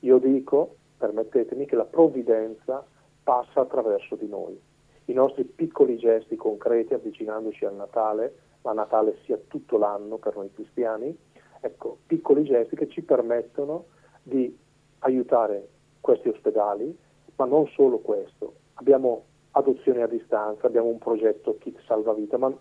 Io 0.00 0.16
dico, 0.16 0.76
permettetemi, 0.96 1.66
che 1.66 1.76
la 1.76 1.84
provvidenza 1.84 2.82
passa 3.22 3.60
attraverso 3.60 4.16
di 4.16 4.26
noi. 4.26 4.58
I 5.04 5.12
nostri 5.12 5.44
piccoli 5.44 5.98
gesti 5.98 6.36
concreti 6.36 6.94
avvicinandoci 6.94 7.66
al 7.66 7.74
Natale, 7.74 8.34
ma 8.62 8.72
Natale 8.72 9.18
sia 9.26 9.38
tutto 9.48 9.76
l'anno 9.76 10.16
per 10.16 10.34
noi 10.34 10.50
cristiani, 10.50 11.14
ecco, 11.60 11.98
piccoli 12.06 12.44
gesti 12.44 12.74
che 12.74 12.88
ci 12.88 13.02
permettono 13.02 13.84
di 14.22 14.56
aiutare 15.00 15.76
questi 16.00 16.28
ospedali, 16.28 16.96
ma 17.36 17.44
non 17.44 17.66
solo 17.68 17.98
questo. 17.98 18.54
Abbiamo 18.74 19.24
adozione 19.52 20.02
a 20.02 20.06
distanza, 20.06 20.66
abbiamo 20.66 20.88
un 20.88 20.98
progetto 20.98 21.56
Kit 21.58 21.78
Salvavita, 21.86 22.38
ma 22.38 22.52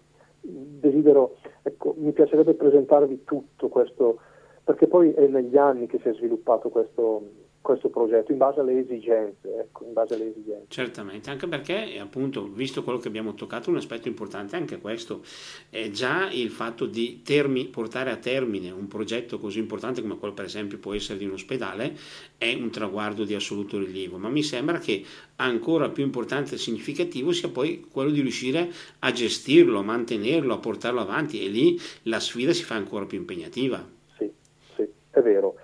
desidero, 0.42 1.36
ecco, 1.62 1.94
mi 1.98 2.12
piacerebbe 2.12 2.54
presentarvi 2.54 3.24
tutto 3.24 3.68
questo, 3.70 4.20
perché 4.64 4.88
poi 4.88 5.12
è 5.12 5.28
negli 5.28 5.58
anni 5.58 5.88
che 5.88 6.00
si 6.00 6.10
è 6.10 6.14
sviluppato 6.14 6.70
questo, 6.70 7.24
questo 7.68 7.90
progetto 7.90 8.32
in 8.32 8.38
base 8.38 8.62
alle 8.62 8.80
esigenze, 8.80 9.60
ecco, 9.60 9.84
in 9.84 9.92
base 9.92 10.14
alle 10.14 10.30
esigenze. 10.30 10.68
Certamente, 10.70 11.30
anche 11.30 11.50
perché 11.50 12.00
appunto, 12.00 12.48
visto 12.48 12.82
quello 12.82 12.98
che 12.98 13.10
abbiamo 13.10 13.34
toccato, 13.34 13.70
un 13.70 13.76
aspetto 13.76 14.08
importante 14.08 14.56
anche 14.56 14.80
questo, 14.80 15.22
è 15.70 15.90
già 15.90 16.30
il 16.32 16.50
fatto 16.50 16.86
di 16.86 17.22
termi, 17.24 17.66
portare 17.66 18.10
a 18.12 18.16
termine 18.16 18.72
un 18.72 18.88
progetto 18.88 19.38
così 19.38 19.60
importante 19.60 20.02
come 20.02 20.18
quello 20.18 20.34
per 20.34 20.46
esempio 20.46 20.78
può 20.78 20.94
essere 20.94 21.20
di 21.20 21.26
un 21.26 21.34
ospedale, 21.34 21.94
è 22.38 22.54
un 22.54 22.70
traguardo 22.70 23.26
di 23.26 23.36
assoluto 23.36 23.78
rilievo, 23.78 24.18
ma 24.18 24.30
mi 24.30 24.44
sembra 24.44 24.78
che 24.78 25.04
ancora 25.36 25.90
più 25.90 26.06
importante 26.06 26.56
e 26.56 26.58
significativo 26.58 27.34
sia 27.34 27.50
poi 27.50 27.86
quello 27.92 28.12
di 28.12 28.22
riuscire 28.22 28.72
a 29.00 29.12
gestirlo, 29.12 29.80
a 29.80 29.84
mantenerlo, 29.84 30.54
a 30.54 30.60
portarlo 30.60 31.02
avanti 31.02 31.44
e 31.44 31.50
lì 31.50 31.78
la 32.04 32.22
sfida 32.22 32.54
si 32.54 32.64
fa 32.64 32.76
ancora 32.76 33.06
più 33.06 33.18
impegnativa. 33.18 33.86
Sì, 34.18 34.32
sì, 34.74 34.88
è 35.12 35.20
vero 35.20 35.57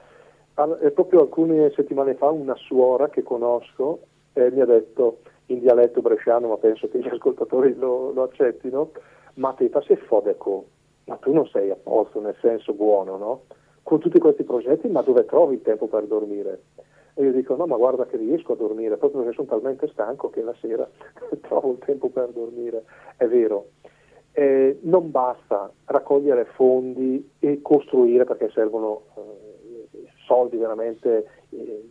proprio 0.94 1.22
alcune 1.22 1.72
settimane 1.72 2.16
fa 2.16 2.30
una 2.30 2.56
suora 2.56 3.10
che 3.10 3.24
conosco 3.24 4.02
eh, 4.34 4.52
mi 4.52 4.62
ha 4.62 4.66
detto 4.66 5.20
in 5.48 5.60
dialetto 5.60 6.02
bresciano, 6.02 6.48
ma 6.48 6.58
penso 6.58 6.88
che 6.90 7.00
gli 7.00 7.08
ascoltatori 7.08 7.76
lo, 7.76 8.12
lo 8.12 8.24
accettino, 8.24 8.92
ma 9.36 9.54
te 9.54 9.70
sei 9.86 9.98
fodeco, 9.98 10.66
ma 11.06 11.16
tu 11.18 11.34
non 11.34 11.48
sei 11.48 11.70
a 11.70 11.76
posto 11.76 12.20
nel 12.20 12.36
senso 12.42 12.74
buono, 12.74 13.18
no? 13.18 13.42
Con 13.84 14.00
tutti 14.00 14.20
questi 14.20 14.44
progetti, 14.44 14.88
ma 14.88 15.02
dove 15.02 15.26
trovi 15.26 15.56
il 15.56 15.62
tempo 15.62 15.88
per 15.88 16.06
dormire? 16.06 16.62
E 17.16 17.24
io 17.24 17.32
dico, 17.32 17.56
no, 17.56 17.68
ma 17.68 17.76
guarda 17.76 18.06
che 18.06 18.18
riesco 18.18 18.54
a 18.54 18.56
dormire, 18.56 18.98
proprio 18.98 19.22
perché 19.22 19.36
sono 19.36 19.48
talmente 19.48 19.88
stanco 19.90 20.30
che 20.30 20.42
la 20.42 20.56
sera 20.60 20.90
trovo 21.42 21.72
il 21.72 21.80
tempo 21.80 22.10
per 22.10 22.30
dormire. 22.30 22.86
È 23.18 23.28
vero. 23.28 23.68
Eh, 24.32 24.80
non 24.82 25.12
basta 25.12 25.72
raccogliere 25.86 26.46
fondi 26.46 27.34
e 27.38 27.62
costruire 27.62 28.24
perché 28.24 28.50
servono 28.50 29.04
eh, 29.16 29.53
soldi 30.34 30.58
veramente, 30.58 31.28
eh, 31.50 31.90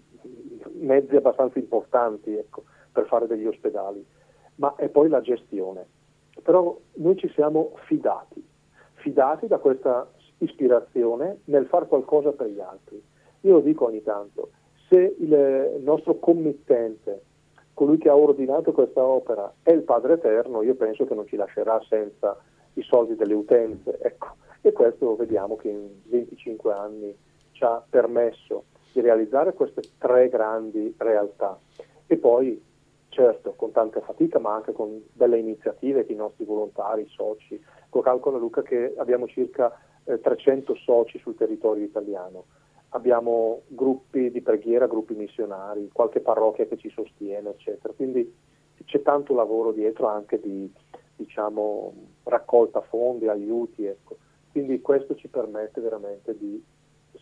mezzi 0.80 1.14
abbastanza 1.14 1.60
importanti 1.60 2.36
ecco, 2.36 2.64
per 2.90 3.06
fare 3.06 3.28
degli 3.28 3.46
ospedali, 3.46 4.04
ma 4.56 4.74
è 4.74 4.88
poi 4.88 5.08
la 5.08 5.20
gestione. 5.20 5.86
Però 6.42 6.76
noi 6.94 7.16
ci 7.16 7.30
siamo 7.34 7.72
fidati, 7.86 8.44
fidati 8.94 9.46
da 9.46 9.58
questa 9.58 10.10
ispirazione 10.38 11.42
nel 11.44 11.66
fare 11.66 11.86
qualcosa 11.86 12.32
per 12.32 12.48
gli 12.48 12.58
altri. 12.58 13.00
Io 13.42 13.52
lo 13.52 13.60
dico 13.60 13.86
ogni 13.86 14.02
tanto, 14.02 14.50
se 14.88 15.14
il 15.18 15.80
nostro 15.82 16.18
committente, 16.18 17.22
colui 17.74 17.98
che 17.98 18.08
ha 18.08 18.16
ordinato 18.16 18.72
questa 18.72 19.04
opera, 19.04 19.52
è 19.62 19.70
il 19.70 19.82
Padre 19.82 20.14
Eterno, 20.14 20.62
io 20.62 20.74
penso 20.74 21.04
che 21.04 21.14
non 21.14 21.26
ci 21.26 21.36
lascerà 21.36 21.80
senza 21.88 22.36
i 22.74 22.82
soldi 22.82 23.14
delle 23.14 23.34
utenze. 23.34 23.98
Ecco. 24.00 24.28
E 24.60 24.72
questo 24.72 25.16
vediamo 25.16 25.56
che 25.56 25.68
in 25.68 25.88
25 26.04 26.72
anni 26.72 27.16
ci 27.62 27.64
ha 27.64 27.82
permesso 27.88 28.64
di 28.92 29.00
realizzare 29.00 29.54
queste 29.54 29.82
tre 29.98 30.28
grandi 30.28 30.92
realtà. 30.98 31.56
E 32.06 32.16
poi 32.16 32.60
certo 33.08 33.52
con 33.52 33.70
tanta 33.70 34.00
fatica 34.00 34.38
ma 34.38 34.54
anche 34.54 34.72
con 34.72 35.00
delle 35.12 35.38
iniziative 35.38 36.04
che 36.04 36.14
nostri 36.14 36.44
volontari, 36.44 37.06
soci, 37.08 37.62
calcola 38.02 38.38
Luca 38.38 38.62
che 38.62 38.94
abbiamo 38.96 39.28
circa 39.28 39.78
eh, 40.04 40.18
300 40.18 40.74
soci 40.74 41.18
sul 41.18 41.36
territorio 41.36 41.84
italiano, 41.84 42.46
abbiamo 42.90 43.62
gruppi 43.68 44.30
di 44.30 44.40
preghiera, 44.40 44.86
gruppi 44.86 45.14
missionari, 45.14 45.90
qualche 45.92 46.20
parrocchia 46.20 46.66
che 46.66 46.78
ci 46.78 46.90
sostiene 46.90 47.50
eccetera, 47.50 47.92
quindi 47.94 48.34
c'è 48.86 49.02
tanto 49.02 49.34
lavoro 49.34 49.70
dietro 49.72 50.08
anche 50.08 50.40
di 50.40 50.72
diciamo, 51.14 51.92
raccolta 52.24 52.80
fondi, 52.80 53.28
aiuti, 53.28 53.84
ecco. 53.84 54.16
quindi 54.50 54.80
questo 54.80 55.14
ci 55.14 55.28
permette 55.28 55.80
veramente 55.80 56.36
di 56.36 56.60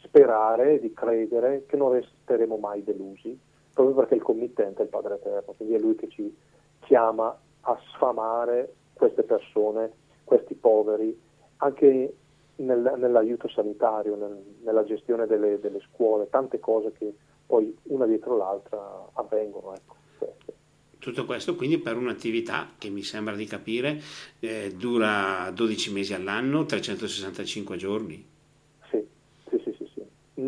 sperare, 0.02 0.80
di 0.80 0.92
credere 0.92 1.64
che 1.66 1.76
non 1.76 1.92
resteremo 1.92 2.56
mai 2.56 2.82
delusi, 2.82 3.38
proprio 3.72 3.94
perché 3.94 4.14
il 4.14 4.22
committente 4.22 4.80
è 4.80 4.84
il 4.84 4.90
Padre 4.90 5.14
Eterno, 5.14 5.54
quindi 5.56 5.74
è 5.74 5.78
lui 5.78 5.94
che 5.94 6.08
ci 6.08 6.34
chiama 6.80 7.36
a 7.62 7.78
sfamare 7.92 8.74
queste 8.92 9.22
persone, 9.22 9.92
questi 10.24 10.54
poveri, 10.54 11.18
anche 11.58 12.14
nel, 12.56 12.94
nell'aiuto 12.96 13.48
sanitario, 13.48 14.16
nel, 14.16 14.42
nella 14.62 14.84
gestione 14.84 15.26
delle, 15.26 15.58
delle, 15.60 15.80
scuole, 15.92 16.28
tante 16.28 16.58
cose 16.58 16.92
che 16.92 17.14
poi 17.46 17.74
una 17.84 18.06
dietro 18.06 18.36
l'altra 18.36 19.08
avvengono. 19.14 19.74
Ecco, 19.74 19.96
Tutto 20.98 21.24
questo 21.24 21.54
quindi 21.54 21.78
per 21.78 21.96
un'attività 21.96 22.70
che 22.78 22.90
mi 22.90 23.02
sembra 23.02 23.34
di 23.34 23.46
capire 23.46 24.00
eh, 24.40 24.74
dura 24.76 25.50
12 25.52 25.92
mesi 25.92 26.14
all'anno, 26.14 26.64
365 26.64 27.76
giorni 27.76 28.38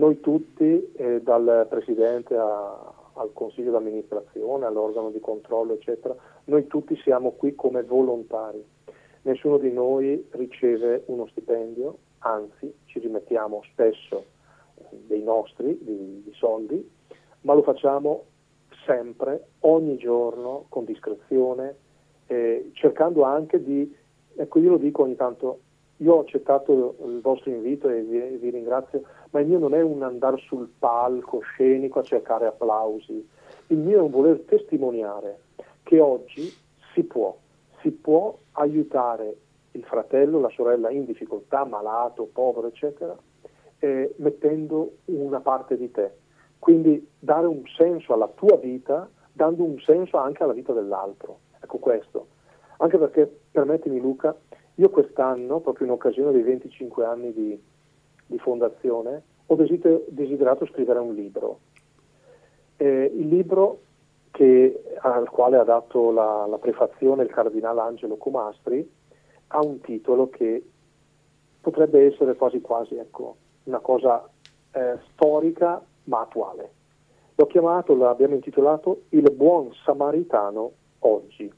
noi 0.02 0.18
tutti, 0.18 0.90
eh, 0.94 1.20
dal 1.22 1.66
Presidente 1.70 2.34
a, 2.34 2.92
al 3.12 3.32
Consiglio 3.32 3.70
d'amministrazione, 3.70 4.66
all'organo 4.66 5.10
di 5.10 5.20
controllo, 5.20 5.74
eccetera, 5.74 6.12
noi 6.46 6.66
tutti 6.66 6.96
siamo 7.04 7.30
qui 7.32 7.54
come 7.54 7.84
volontari. 7.84 8.64
Nessuno 9.22 9.58
di 9.58 9.70
noi 9.70 10.26
riceve 10.30 11.04
uno 11.06 11.28
stipendio, 11.28 11.98
anzi 12.18 12.74
ci 12.86 12.98
rimettiamo 12.98 13.62
spesso 13.70 14.24
eh, 14.74 14.82
dei 15.06 15.22
nostri 15.22 15.78
di, 15.80 16.22
di 16.24 16.32
soldi, 16.34 16.90
ma 17.42 17.54
lo 17.54 17.62
facciamo 17.62 18.24
sempre, 18.84 19.50
ogni 19.60 19.96
giorno, 19.98 20.64
con 20.68 20.84
discrezione, 20.84 21.76
eh, 22.26 22.70
cercando 22.72 23.22
anche 23.22 23.62
di, 23.62 23.94
ecco 24.34 24.58
io 24.58 24.70
lo 24.70 24.78
dico 24.78 25.02
ogni 25.02 25.14
tanto, 25.14 25.60
io 25.98 26.14
ho 26.14 26.20
accettato 26.22 26.96
il 27.04 27.20
vostro 27.20 27.52
invito 27.52 27.88
e 27.88 28.02
vi, 28.02 28.18
vi 28.38 28.50
ringrazio, 28.50 29.02
ma 29.32 29.40
il 29.40 29.46
mio 29.46 29.58
non 29.58 29.74
è 29.74 29.80
un 29.80 30.02
andare 30.02 30.36
sul 30.38 30.70
palco 30.78 31.40
scenico 31.40 31.98
a 31.98 32.02
cercare 32.02 32.46
applausi, 32.46 33.26
il 33.68 33.78
mio 33.78 33.98
è 33.98 34.00
un 34.00 34.10
voler 34.10 34.40
testimoniare 34.40 35.40
che 35.82 36.00
oggi 36.00 36.52
si 36.92 37.02
può, 37.04 37.36
si 37.80 37.90
può 37.90 38.36
aiutare 38.52 39.36
il 39.72 39.84
fratello, 39.84 40.38
la 40.38 40.50
sorella 40.50 40.90
in 40.90 41.06
difficoltà, 41.06 41.64
malato, 41.64 42.28
povero, 42.30 42.66
eccetera, 42.66 43.16
eh, 43.78 44.14
mettendo 44.18 44.96
una 45.06 45.40
parte 45.40 45.78
di 45.78 45.90
te. 45.90 46.18
Quindi 46.58 47.08
dare 47.18 47.46
un 47.46 47.62
senso 47.74 48.12
alla 48.12 48.28
tua 48.28 48.58
vita, 48.58 49.08
dando 49.32 49.64
un 49.64 49.80
senso 49.80 50.18
anche 50.18 50.42
alla 50.42 50.52
vita 50.52 50.74
dell'altro. 50.74 51.38
Ecco 51.58 51.78
questo. 51.78 52.26
Anche 52.78 52.98
perché, 52.98 53.40
permettimi 53.50 53.98
Luca, 53.98 54.36
io 54.74 54.90
quest'anno, 54.90 55.60
proprio 55.60 55.86
in 55.86 55.92
occasione 55.92 56.32
dei 56.32 56.42
25 56.42 57.04
anni 57.04 57.32
di, 57.32 57.62
di 58.32 58.38
fondazione, 58.38 59.22
ho 59.46 59.54
desiderato 59.54 60.66
scrivere 60.66 60.98
un 60.98 61.14
libro. 61.14 61.60
Eh, 62.76 63.12
il 63.14 63.28
libro 63.28 63.80
che, 64.32 64.82
al 65.00 65.28
quale 65.28 65.58
ha 65.58 65.62
dato 65.62 66.10
la, 66.10 66.46
la 66.48 66.58
prefazione 66.58 67.22
il 67.22 67.30
cardinale 67.30 67.80
Angelo 67.80 68.16
Comastri 68.16 68.90
ha 69.48 69.64
un 69.64 69.80
titolo 69.80 70.30
che 70.30 70.64
potrebbe 71.60 72.06
essere 72.06 72.34
quasi 72.34 72.60
quasi 72.60 72.96
ecco, 72.96 73.36
una 73.64 73.78
cosa 73.78 74.28
eh, 74.72 74.98
storica 75.12 75.80
ma 76.04 76.20
attuale. 76.20 76.70
L'ho 77.34 77.46
chiamato, 77.46 77.94
l'abbiamo 77.94 78.34
intitolato 78.34 79.02
Il 79.10 79.30
buon 79.30 79.72
samaritano 79.84 80.72
oggi. 81.00 81.52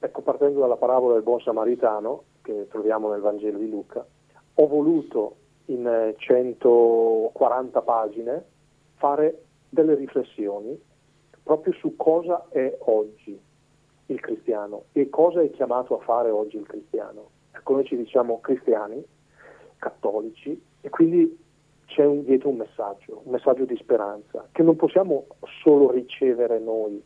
Ecco, 0.00 0.20
partendo 0.22 0.60
dalla 0.60 0.76
parabola 0.76 1.14
del 1.14 1.22
buon 1.22 1.40
samaritano, 1.40 2.22
che 2.42 2.66
troviamo 2.68 3.10
nel 3.10 3.20
Vangelo 3.20 3.58
di 3.58 3.68
Luca, 3.68 4.04
ho 4.54 4.66
voluto 4.66 5.36
in 5.68 6.14
140 6.16 7.82
pagine 7.82 8.44
fare 8.96 9.42
delle 9.68 9.94
riflessioni 9.94 10.80
proprio 11.42 11.72
su 11.74 11.96
cosa 11.96 12.46
è 12.50 12.76
oggi. 12.80 13.40
il 14.10 14.20
cristiano 14.20 14.84
e 14.92 15.10
cosa 15.10 15.42
è 15.42 15.50
chiamato 15.50 15.98
a 15.98 16.02
fare 16.02 16.30
oggi 16.30 16.56
il 16.56 16.66
cristiano. 16.66 17.28
Ecco, 17.52 17.74
noi 17.74 17.84
ci 17.84 17.96
diciamo 17.96 18.40
cristiani, 18.40 19.04
cattolici 19.76 20.60
e 20.80 20.88
quindi 20.88 21.38
c'è 21.86 22.04
un, 22.04 22.24
dietro 22.24 22.50
un 22.50 22.56
messaggio, 22.56 23.22
un 23.24 23.32
messaggio 23.32 23.64
di 23.64 23.76
speranza 23.76 24.48
che 24.52 24.62
non 24.62 24.76
possiamo 24.76 25.26
solo 25.62 25.90
ricevere 25.90 26.58
noi, 26.58 27.02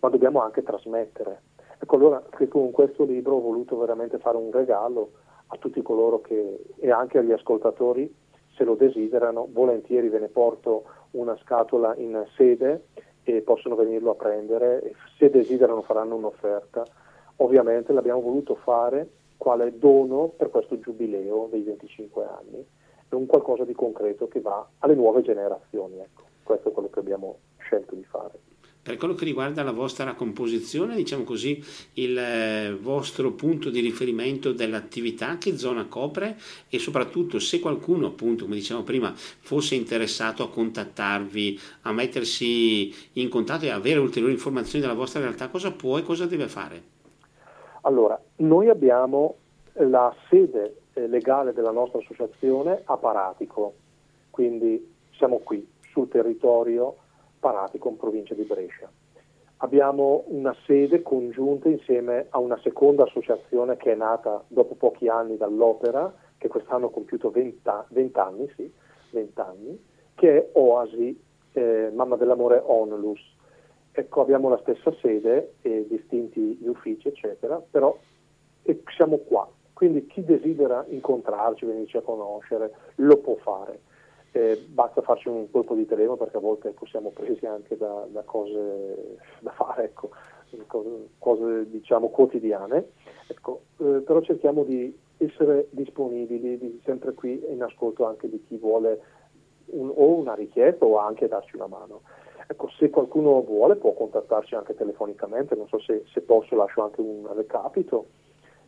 ma 0.00 0.08
dobbiamo 0.08 0.42
anche 0.42 0.62
trasmettere. 0.62 1.42
Ecco 1.78 1.96
allora 1.96 2.22
che 2.36 2.48
con 2.48 2.70
questo 2.70 3.04
libro 3.04 3.36
ho 3.36 3.40
voluto 3.40 3.76
veramente 3.76 4.18
fare 4.18 4.36
un 4.36 4.50
regalo 4.50 5.12
a 5.54 5.58
tutti 5.58 5.82
coloro 5.82 6.20
che, 6.20 6.64
e 6.76 6.90
anche 6.90 7.18
agli 7.18 7.32
ascoltatori, 7.32 8.12
se 8.56 8.64
lo 8.64 8.74
desiderano, 8.74 9.48
volentieri 9.50 10.08
ve 10.08 10.20
ne 10.20 10.28
porto 10.28 10.84
una 11.12 11.36
scatola 11.38 11.94
in 11.96 12.24
sede 12.36 12.86
e 13.24 13.40
possono 13.40 13.74
venirlo 13.74 14.12
a 14.12 14.14
prendere, 14.14 14.92
se 15.18 15.30
desiderano 15.30 15.82
faranno 15.82 16.16
un'offerta. 16.16 16.84
Ovviamente 17.36 17.92
l'abbiamo 17.92 18.20
voluto 18.20 18.54
fare 18.54 19.08
quale 19.36 19.76
dono 19.78 20.28
per 20.28 20.50
questo 20.50 20.78
giubileo 20.78 21.48
dei 21.50 21.62
25 21.62 22.24
anni, 22.24 22.66
è 23.08 23.14
un 23.14 23.26
qualcosa 23.26 23.64
di 23.64 23.74
concreto 23.74 24.28
che 24.28 24.40
va 24.40 24.66
alle 24.78 24.94
nuove 24.94 25.22
generazioni. 25.22 25.98
Ecco. 25.98 26.22
Questo 26.42 26.68
è 26.68 26.72
quello 26.72 26.90
che 26.90 27.00
abbiamo 27.00 27.38
scelto 27.58 27.94
di 27.94 28.04
fare. 28.04 28.53
Per 28.84 28.98
quello 28.98 29.14
che 29.14 29.24
riguarda 29.24 29.62
la 29.62 29.72
vostra 29.72 30.12
composizione, 30.12 30.94
diciamo 30.94 31.24
così, 31.24 31.58
il 31.94 32.18
eh, 32.18 32.76
vostro 32.78 33.30
punto 33.30 33.70
di 33.70 33.80
riferimento 33.80 34.52
dell'attività, 34.52 35.38
che 35.38 35.56
zona 35.56 35.86
copre 35.86 36.36
e 36.68 36.78
soprattutto 36.78 37.38
se 37.38 37.60
qualcuno, 37.60 38.08
appunto, 38.08 38.44
come 38.44 38.56
dicevamo 38.56 38.84
prima, 38.84 39.10
fosse 39.14 39.74
interessato 39.74 40.42
a 40.42 40.50
contattarvi, 40.50 41.58
a 41.84 41.92
mettersi 41.92 42.92
in 43.12 43.30
contatto 43.30 43.64
e 43.64 43.70
avere 43.70 44.00
ulteriori 44.00 44.34
informazioni 44.34 44.84
della 44.84 44.96
vostra 44.96 45.20
realtà, 45.20 45.48
cosa 45.48 45.72
può 45.72 45.96
e 45.96 46.02
cosa 46.02 46.26
deve 46.26 46.48
fare? 46.48 46.82
Allora, 47.84 48.20
noi 48.36 48.68
abbiamo 48.68 49.36
la 49.76 50.14
sede 50.28 50.82
eh, 50.92 51.08
legale 51.08 51.54
della 51.54 51.70
nostra 51.70 52.00
associazione 52.00 52.82
a 52.84 52.98
Paratico, 52.98 53.72
quindi 54.28 54.92
siamo 55.16 55.38
qui 55.38 55.66
sul 55.90 56.06
territorio 56.08 56.96
Paratico 57.44 57.90
in 57.90 57.98
provincia 57.98 58.32
di 58.32 58.44
Brescia. 58.44 58.90
Abbiamo 59.58 60.24
una 60.28 60.56
sede 60.64 61.02
congiunta 61.02 61.68
insieme 61.68 62.28
a 62.30 62.38
una 62.38 62.58
seconda 62.62 63.02
associazione 63.02 63.76
che 63.76 63.92
è 63.92 63.94
nata 63.94 64.42
dopo 64.48 64.74
pochi 64.76 65.08
anni 65.08 65.36
dall'opera, 65.36 66.10
che 66.38 66.48
quest'anno 66.48 66.86
ha 66.86 66.90
compiuto 66.90 67.30
20, 67.30 67.60
20 67.88 68.18
anni, 68.18 68.50
sì, 68.56 68.72
20 69.10 69.40
anni, 69.40 69.84
che 70.14 70.38
è 70.38 70.48
Oasi, 70.54 71.22
eh, 71.52 71.90
Mamma 71.92 72.16
dell'Amore 72.16 72.62
Onlus. 72.64 73.20
Ecco, 73.92 74.22
abbiamo 74.22 74.48
la 74.48 74.58
stessa 74.62 74.90
sede, 75.02 75.56
e 75.60 75.86
distinti 75.86 76.56
gli 76.56 76.66
uffici, 76.66 77.08
eccetera, 77.08 77.62
però 77.70 77.94
siamo 78.96 79.18
qua. 79.18 79.46
Quindi 79.74 80.06
chi 80.06 80.24
desidera 80.24 80.82
incontrarci, 80.88 81.66
venirci 81.66 81.98
a 81.98 82.00
conoscere, 82.00 82.72
lo 82.94 83.18
può 83.18 83.34
fare 83.34 83.92
eh, 84.34 84.60
basta 84.68 85.00
farci 85.00 85.28
un 85.28 85.48
colpo 85.48 85.74
di 85.74 85.86
telefono 85.86 86.16
perché 86.16 86.38
a 86.38 86.40
volte 86.40 86.70
ecco, 86.70 86.86
siamo 86.86 87.10
presi 87.10 87.46
anche 87.46 87.76
da, 87.76 88.04
da 88.08 88.22
cose 88.22 89.16
da 89.38 89.52
fare, 89.52 89.84
ecco, 89.84 90.10
cose, 91.18 91.70
diciamo 91.70 92.08
quotidiane, 92.08 92.90
ecco, 93.28 93.60
eh, 93.78 94.02
però 94.04 94.20
cerchiamo 94.22 94.64
di 94.64 94.92
essere 95.18 95.68
disponibili, 95.70 96.58
di, 96.58 96.80
sempre 96.84 97.12
qui 97.12 97.44
in 97.48 97.62
ascolto 97.62 98.06
anche 98.06 98.28
di 98.28 98.42
chi 98.48 98.56
vuole 98.56 99.00
un, 99.66 99.92
o 99.94 100.16
una 100.16 100.34
richiesta 100.34 100.84
o 100.84 100.98
anche 100.98 101.28
darci 101.28 101.54
una 101.54 101.68
mano. 101.68 102.02
Ecco, 102.48 102.68
se 102.76 102.90
qualcuno 102.90 103.40
vuole 103.40 103.76
può 103.76 103.92
contattarci 103.92 104.56
anche 104.56 104.74
telefonicamente, 104.74 105.54
non 105.54 105.68
so 105.68 105.78
se, 105.78 106.02
se 106.12 106.20
posso 106.22 106.56
lascio 106.56 106.82
anche 106.82 107.00
un 107.00 107.32
recapito. 107.32 108.06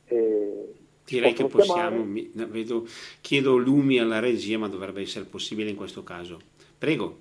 Eh, 0.04 0.75
Direi 1.06 1.32
che 1.34 1.44
possiamo, 1.46 2.02
mi, 2.02 2.28
vedo, 2.34 2.84
chiedo 3.20 3.56
lumi 3.56 4.00
alla 4.00 4.18
regia, 4.18 4.58
ma 4.58 4.66
dovrebbe 4.66 5.02
essere 5.02 5.25
possibile 5.25 5.70
in 5.70 5.76
questo 5.76 6.02
caso. 6.02 6.38
Prego. 6.76 7.16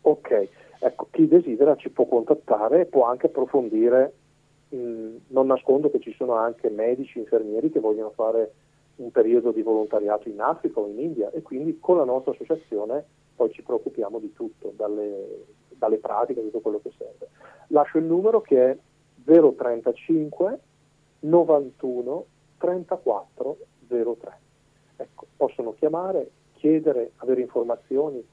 Ok, 0.00 0.48
ecco, 0.80 1.06
chi 1.12 1.28
desidera 1.28 1.76
ci 1.76 1.88
può 1.88 2.06
contattare 2.06 2.80
e 2.80 2.86
può 2.86 3.06
anche 3.06 3.26
approfondire. 3.26 4.12
Mm, 4.74 5.16
non 5.28 5.46
nascondo 5.46 5.88
che 5.88 6.00
ci 6.00 6.12
sono 6.16 6.34
anche 6.34 6.68
medici, 6.68 7.18
infermieri 7.18 7.70
che 7.70 7.78
vogliono 7.78 8.10
fare 8.10 8.52
un 8.96 9.12
periodo 9.12 9.52
di 9.52 9.62
volontariato 9.62 10.28
in 10.28 10.40
Africa 10.40 10.80
o 10.80 10.88
in 10.88 10.98
India 10.98 11.30
e 11.30 11.40
quindi 11.42 11.78
con 11.80 11.96
la 11.96 12.04
nostra 12.04 12.32
associazione 12.32 13.04
poi 13.36 13.52
ci 13.52 13.62
preoccupiamo 13.62 14.18
di 14.18 14.32
tutto, 14.32 14.72
dalle, 14.76 15.44
dalle 15.68 15.98
pratiche, 15.98 16.42
tutto 16.42 16.58
quello 16.58 16.80
che 16.82 16.90
serve. 16.98 17.28
Lascio 17.68 17.98
il 17.98 18.04
numero 18.04 18.40
che 18.40 18.70
è 18.70 18.76
035 19.24 20.58
91 21.20 22.26
3403. 22.58 24.38
Ecco, 24.96 25.26
possono 25.36 25.74
chiamare, 25.74 26.30
chiedere, 26.54 27.12
avere 27.16 27.40
informazioni, 27.40 28.26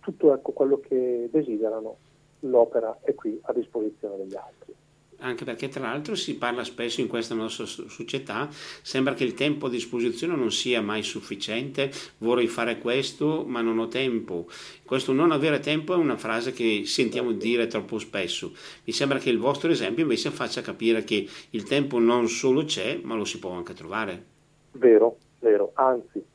tutto 0.00 0.34
ecco, 0.34 0.52
quello 0.52 0.80
che 0.80 1.28
desiderano, 1.30 1.96
l'opera 2.40 2.98
è 3.02 3.14
qui 3.14 3.38
a 3.44 3.52
disposizione 3.52 4.16
degli 4.16 4.34
altri 4.34 4.74
anche 5.18 5.44
perché 5.44 5.68
tra 5.68 5.82
l'altro 5.82 6.14
si 6.14 6.36
parla 6.36 6.64
spesso 6.64 7.00
in 7.00 7.08
questa 7.08 7.34
nostra 7.34 7.66
società, 7.66 8.48
sembra 8.82 9.14
che 9.14 9.24
il 9.24 9.34
tempo 9.34 9.66
a 9.66 9.70
disposizione 9.70 10.36
non 10.36 10.50
sia 10.50 10.80
mai 10.80 11.02
sufficiente, 11.02 11.90
vorrei 12.18 12.46
fare 12.46 12.78
questo 12.78 13.44
ma 13.46 13.60
non 13.60 13.78
ho 13.78 13.88
tempo. 13.88 14.46
Questo 14.84 15.12
non 15.12 15.30
avere 15.30 15.60
tempo 15.60 15.94
è 15.94 15.96
una 15.96 16.16
frase 16.16 16.52
che 16.52 16.82
sentiamo 16.84 17.32
dire 17.32 17.66
troppo 17.66 17.98
spesso. 17.98 18.52
Mi 18.84 18.92
sembra 18.92 19.18
che 19.18 19.30
il 19.30 19.38
vostro 19.38 19.70
esempio 19.70 20.02
invece 20.02 20.30
faccia 20.30 20.60
capire 20.60 21.04
che 21.04 21.26
il 21.50 21.62
tempo 21.64 21.98
non 21.98 22.28
solo 22.28 22.64
c'è 22.64 23.00
ma 23.02 23.14
lo 23.14 23.24
si 23.24 23.38
può 23.38 23.50
anche 23.50 23.74
trovare. 23.74 24.24
Vero, 24.72 25.16
vero, 25.40 25.70
anzi 25.74 26.32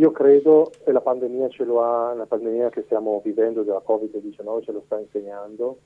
io 0.00 0.12
credo, 0.12 0.72
e 0.84 0.92
la 0.92 1.02
pandemia 1.02 1.50
ce 1.50 1.64
lo 1.64 1.82
ha, 1.82 2.14
la 2.14 2.24
pandemia 2.24 2.70
che 2.70 2.82
stiamo 2.84 3.20
vivendo 3.22 3.62
della 3.62 3.82
Covid-19 3.86 4.62
ce 4.64 4.72
lo 4.72 4.82
sta 4.86 4.98
insegnando, 4.98 5.78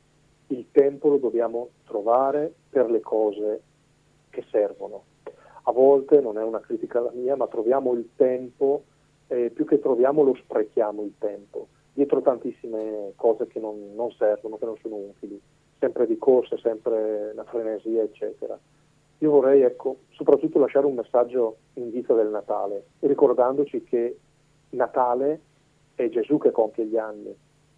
il 0.49 0.67
tempo 0.71 1.09
lo 1.09 1.17
dobbiamo 1.19 1.71
trovare 1.87 2.53
per 2.69 2.91
le 2.91 3.01
cose 3.01 3.63
che 4.31 4.45
servono. 4.51 5.05
A 5.67 5.73
volte, 5.73 6.21
non 6.21 6.37
è 6.39 6.43
una 6.43 6.61
critica 6.61 7.01
la 7.01 7.13
mia, 7.15 7.37
ma 7.37 7.47
troviamo 7.47 7.95
il 7.95 8.11
tempo, 8.17 8.83
eh, 9.29 9.51
più 9.51 9.65
che 9.65 9.79
troviamo 9.79 10.23
lo 10.23 10.35
sprechiamo 10.35 11.03
il 11.03 11.15
tempo, 11.19 11.69
dietro 11.93 12.21
tantissime 12.21 13.13
cose 13.17 13.47
che 13.47 13.61
non, 13.61 13.95
non 13.95 14.11
servono, 14.13 14.59
che 14.59 14.67
non 14.67 14.77
sono 14.83 14.97
utili, 14.97 15.41
sempre 15.79 16.07
di 16.07 16.19
corsa, 16.19 16.59
sempre 16.59 17.33
la 17.35 17.45
frenesia, 17.45 18.03
eccetera. 18.03 18.59
Io 19.19 19.31
vorrei, 19.31 19.63
ecco, 19.63 19.97
soprattutto 20.11 20.59
lasciare 20.59 20.87
un 20.87 20.95
messaggio 20.95 21.57
in 21.75 21.91
vista 21.91 22.13
del 22.13 22.29
Natale, 22.29 22.85
ricordandoci 23.01 23.83
che 23.85 24.19
Natale 24.71 25.41
è 25.95 26.09
Gesù 26.11 26.37
che 26.37 26.51
compie 26.51 26.85
gli 26.85 26.99
anni, 26.99 27.35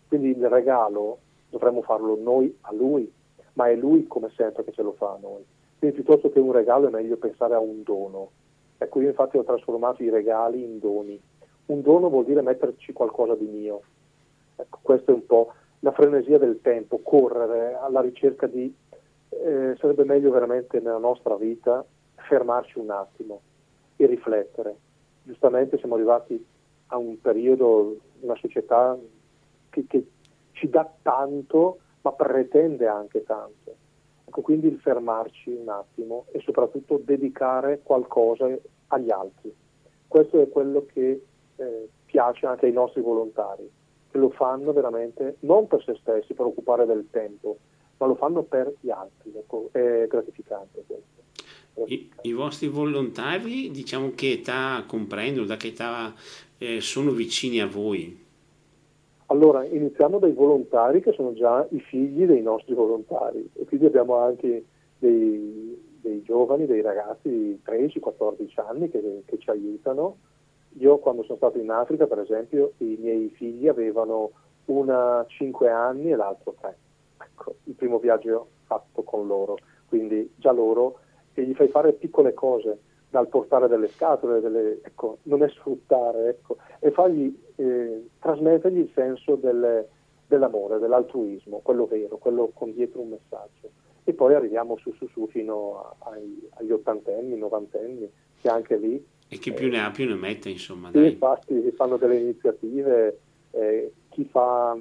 quindi 0.09 0.31
il 0.31 0.49
regalo 0.49 1.19
dovremmo 1.51 1.83
farlo 1.83 2.17
noi 2.17 2.57
a 2.63 2.73
lui, 2.73 3.11
ma 3.55 3.69
è 3.69 3.77
lui 3.77 4.07
come 4.07 4.31
sempre 4.37 4.65
che 4.65 4.73
ce 4.73 4.83
lo 4.83 4.93
fa 4.93 5.13
a 5.13 5.19
noi. 5.21 5.45
Quindi 5.79 5.97
piuttosto 5.97 6.31
che 6.31 6.39
un 6.39 6.53
regalo 6.53 6.89
è 6.89 6.91
meglio 6.91 7.17
pensare 7.17 7.55
a 7.55 7.59
un 7.59 7.83
dono. 7.83 8.31
Ecco, 8.79 9.01
io 9.01 9.09
infatti 9.09 9.37
ho 9.37 9.45
trasformato 9.45 10.03
i 10.03 10.11
regali 10.11 10.63
in 10.63 10.79
doni. 10.79 11.21
Un 11.67 11.83
dono 11.83 12.09
vuol 12.09 12.25
dire 12.25 12.43
metterci 12.43 12.93
qualcosa 12.93 13.35
di 13.35 13.47
mio. 13.47 13.83
Ecco, 14.57 14.79
questa 14.83 15.13
è 15.13 15.15
un 15.15 15.27
po' 15.27 15.53
la 15.81 15.93
frenesia 15.93 16.39
del 16.39 16.61
tempo, 16.63 17.01
correre 17.03 17.75
alla 17.75 18.01
ricerca 18.01 18.47
di... 18.47 18.75
Eh, 19.29 19.75
sarebbe 19.79 20.05
meglio 20.05 20.31
veramente 20.31 20.79
nella 20.81 20.99
nostra 20.99 21.37
vita 21.37 21.85
fermarci 22.15 22.79
un 22.79 22.91
attimo 22.91 23.41
e 23.97 24.07
riflettere. 24.07 24.77
Giustamente 25.23 25.79
siamo 25.79 25.95
arrivati 25.95 26.45
a 26.89 26.97
un 26.97 27.21
periodo, 27.21 27.97
una 28.21 28.37
società 28.37 28.97
che, 29.71 29.85
che 29.87 30.07
ci 30.57 30.69
dà 30.69 30.91
tanto, 31.03 31.79
ma 32.03 32.13
pretende 32.13 32.87
anche 32.87 33.23
tanto. 33.25 33.75
Ecco, 34.25 34.41
quindi 34.41 34.67
il 34.67 34.79
fermarci 34.79 35.51
un 35.51 35.69
attimo 35.69 36.27
e 36.33 36.41
soprattutto 36.41 37.01
dedicare 37.03 37.81
qualcosa 37.83 38.49
agli 38.89 39.11
altri. 39.11 39.55
Questo 40.09 40.41
è 40.41 40.49
quello 40.49 40.87
che 40.93 41.23
eh, 41.57 41.89
piace 42.05 42.47
anche 42.47 42.67
ai 42.67 42.73
nostri 42.73 43.03
volontari, 43.03 43.71
che 44.11 44.19
lo 44.19 44.31
fanno 44.31 44.73
veramente 44.73 45.37
non 45.41 45.67
per 45.67 45.83
se 45.83 45.97
stessi, 46.01 46.35
per 46.35 46.47
occupare 46.47 46.87
del 46.87 47.07
tempo, 47.11 47.59
ma 47.99 48.07
lo 48.07 48.15
fanno 48.15 48.43
per 48.43 48.73
gli 48.81 48.91
altri. 48.91 49.33
Ecco, 49.35 49.69
è 49.73 50.07
gratificante 50.09 50.85
questo. 50.87 51.93
I, 51.93 52.11
I, 52.23 52.33
vostri 52.33 52.69
volontari, 52.69 53.71
diciamo 53.71 54.13
che 54.15 54.33
età 54.33 54.83
comprendono, 54.87 55.45
da 55.45 55.59
che 55.59 55.69
età 55.69 56.15
eh, 56.57 56.81
sono 56.81 57.11
vicini 57.11 57.61
a 57.61 57.67
voi? 57.67 58.25
Allora, 59.27 59.65
iniziamo 59.65 60.19
dai 60.19 60.33
volontari 60.33 61.01
che 61.01 61.13
sono 61.13 61.33
già 61.33 61.67
i 61.71 61.81
figli 61.81 62.27
dei 62.27 62.43
nostri 62.43 62.75
volontari 62.75 63.51
e 63.55 63.65
quindi 63.65 63.87
abbiamo 63.87 64.17
anche 64.17 64.65
dei, 64.99 65.99
dei 66.01 66.23
giovani, 66.23 66.67
dei 66.67 66.81
ragazzi 66.81 67.29
di 67.29 67.61
13-14 67.65 68.61
anni 68.65 68.89
che, 68.89 69.23
che, 69.25 69.39
ci 69.39 69.51
aiutano. 69.51 70.19
Io 70.79 70.99
quando 70.99 71.25
sono 71.25 71.39
stato 71.39 71.59
in 71.59 71.71
Africa, 71.71 72.07
per 72.07 72.21
esempio, 72.21 72.75
i 72.79 72.97
miei 73.01 73.29
figli 73.31 73.67
avevano 73.67 74.31
una 74.67 75.25
5 75.27 75.71
anni 75.71 76.13
e 76.13 76.17
l'altro 76.17 76.55
3. 76.61 76.79
Ecco, 77.19 77.55
il 77.65 77.75
primo 77.75 77.99
viaggio 77.99 78.49
fatto 78.65 79.03
con 79.03 79.27
loro. 79.27 79.57
quindi 79.89 80.33
già 80.37 80.53
loro, 80.53 80.99
e 81.35 81.43
gli 81.43 81.55
fai 81.55 81.69
fare 81.69 81.93
piccole 81.95 82.33
cose, 82.33 82.79
dal 83.09 83.29
portare 83.29 83.69
delle 83.69 83.89
scatole, 83.89 84.41
delle, 84.41 84.81
ecco, 84.83 85.19
non 85.25 85.43
è 85.43 85.49
sfruttare, 85.49 86.29
ecco, 86.29 86.57
e 86.81 86.91
fargli, 86.91 87.35
eh, 87.57 88.09
trasmettergli 88.19 88.79
il 88.79 88.91
senso 88.95 89.37
del, 89.37 89.87
dell'amore, 90.27 90.79
dell'altruismo, 90.79 91.61
quello 91.63 91.87
vero, 91.87 92.19
quello 92.19 92.51
con 92.53 92.73
dietro 92.73 93.01
un 93.01 93.11
messaggio. 93.11 93.71
E 94.05 94.13
poi 94.13 94.35
arriviamo 94.35 94.77
su 94.77 94.93
su 94.93 95.09
su 95.09 95.27
fino 95.29 95.95
ai, 96.01 96.49
agli 96.55 96.71
ottantenni, 96.71 97.37
novantenni, 97.37 98.09
che 98.41 98.49
anche 98.49 98.77
lì... 98.77 99.05
E 99.29 99.39
chi 99.39 99.53
più 99.53 99.67
eh, 99.67 99.71
ne 99.71 99.85
ha 99.85 99.91
più 99.91 100.07
ne 100.07 100.15
mette, 100.15 100.51
insomma. 100.51 100.91
Sì, 100.93 101.05
infatti 101.05 101.61
si 101.63 101.73
fanno 101.73 101.97
delle 101.97 102.17
iniziative, 102.17 103.19
eh, 103.51 103.93
chi 104.11 104.25
fa 104.25 104.77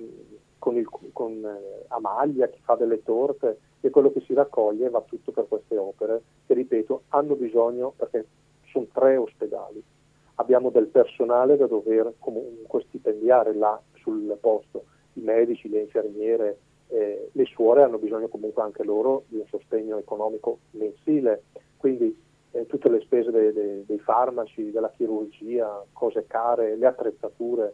con, 0.60 0.76
il, 0.78 0.88
con 1.12 1.44
eh, 1.44 1.86
a 1.88 2.00
maglia, 2.00 2.48
chi 2.48 2.60
fa 2.62 2.76
delle 2.76 3.02
torte, 3.02 3.58
e 3.82 3.90
quello 3.90 4.12
che 4.12 4.22
si 4.22 4.34
raccoglie 4.34 4.90
va 4.90 5.02
tutto 5.02 5.32
per 5.32 5.48
queste 5.48 5.78
opere 5.78 6.22
che, 6.46 6.54
ripeto, 6.54 7.04
hanno 7.10 7.36
bisogno, 7.36 7.94
perché 7.96 8.26
sono 8.68 8.88
tre 8.92 9.18
ospedali, 9.18 9.84
abbiamo 10.36 10.70
del 10.70 10.88
personale 10.88 11.58
da 11.58 11.68
dover 11.68 12.14
comunque 12.20 12.84
stipendiare 12.88 13.54
là 13.54 13.80
sul 13.96 14.38
posto, 14.40 14.86
i 15.14 15.22
medici, 15.22 15.70
le 15.70 15.82
infermiere, 15.82 16.58
eh, 16.88 17.30
le 17.32 17.46
suore 17.46 17.84
hanno 17.84 17.98
bisogno 17.98 18.28
comunque 18.28 18.64
anche 18.64 18.84
loro 18.84 19.24
di 19.28 19.38
un 19.38 19.46
sostegno 19.48 19.98
economico 19.98 20.60
mensile, 20.72 21.44
quindi 21.78 22.18
eh, 22.52 22.66
tutte 22.68 22.90
le 22.90 23.02
spese 23.02 23.32
de, 23.32 23.54
de, 23.54 23.86
dei 23.86 24.00
farmaci, 24.00 24.72
della 24.72 24.92
chirurgia, 24.92 25.84
cose 25.94 26.26
care, 26.28 26.76
le 26.76 26.86
attrezzature, 26.86 27.74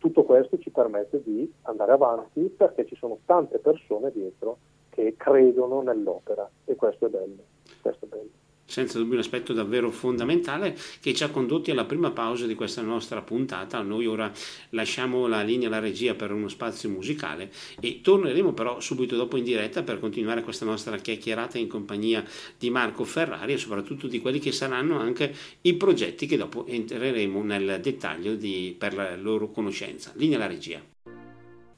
tutto 0.00 0.24
questo 0.24 0.58
ci 0.58 0.70
permette 0.70 1.22
di 1.22 1.52
andare 1.62 1.92
avanti 1.92 2.40
perché 2.56 2.86
ci 2.86 2.96
sono 2.96 3.18
tante 3.26 3.58
persone 3.58 4.10
dietro 4.10 4.58
che 4.90 5.14
credono 5.16 5.82
nell'opera 5.82 6.48
e 6.64 6.74
questo 6.74 7.06
è 7.06 7.08
bello. 7.08 7.42
Questo 7.80 8.04
è 8.04 8.08
bello 8.08 8.40
senza 8.70 8.98
dubbio 8.98 9.14
un 9.14 9.20
aspetto 9.20 9.52
davvero 9.52 9.90
fondamentale 9.90 10.76
che 11.00 11.12
ci 11.12 11.24
ha 11.24 11.28
condotti 11.28 11.72
alla 11.72 11.84
prima 11.84 12.12
pausa 12.12 12.46
di 12.46 12.54
questa 12.54 12.82
nostra 12.82 13.20
puntata. 13.20 13.82
Noi 13.82 14.06
ora 14.06 14.30
lasciamo 14.70 15.26
la 15.26 15.42
linea 15.42 15.66
alla 15.66 15.80
regia 15.80 16.14
per 16.14 16.32
uno 16.32 16.48
spazio 16.48 16.88
musicale 16.88 17.50
e 17.80 18.00
torneremo 18.00 18.52
però 18.52 18.78
subito 18.80 19.16
dopo 19.16 19.36
in 19.36 19.44
diretta 19.44 19.82
per 19.82 19.98
continuare 19.98 20.42
questa 20.42 20.64
nostra 20.64 20.96
chiacchierata 20.96 21.58
in 21.58 21.66
compagnia 21.66 22.24
di 22.56 22.70
Marco 22.70 23.04
Ferrari 23.04 23.54
e 23.54 23.58
soprattutto 23.58 24.06
di 24.06 24.20
quelli 24.20 24.38
che 24.38 24.52
saranno 24.52 24.98
anche 24.98 25.34
i 25.62 25.74
progetti 25.74 26.26
che 26.26 26.36
dopo 26.36 26.64
entreremo 26.66 27.42
nel 27.42 27.80
dettaglio 27.82 28.34
di, 28.36 28.74
per 28.78 28.94
la 28.94 29.16
loro 29.16 29.50
conoscenza. 29.50 30.12
Linea 30.14 30.36
alla 30.36 30.46
regia. 30.46 30.89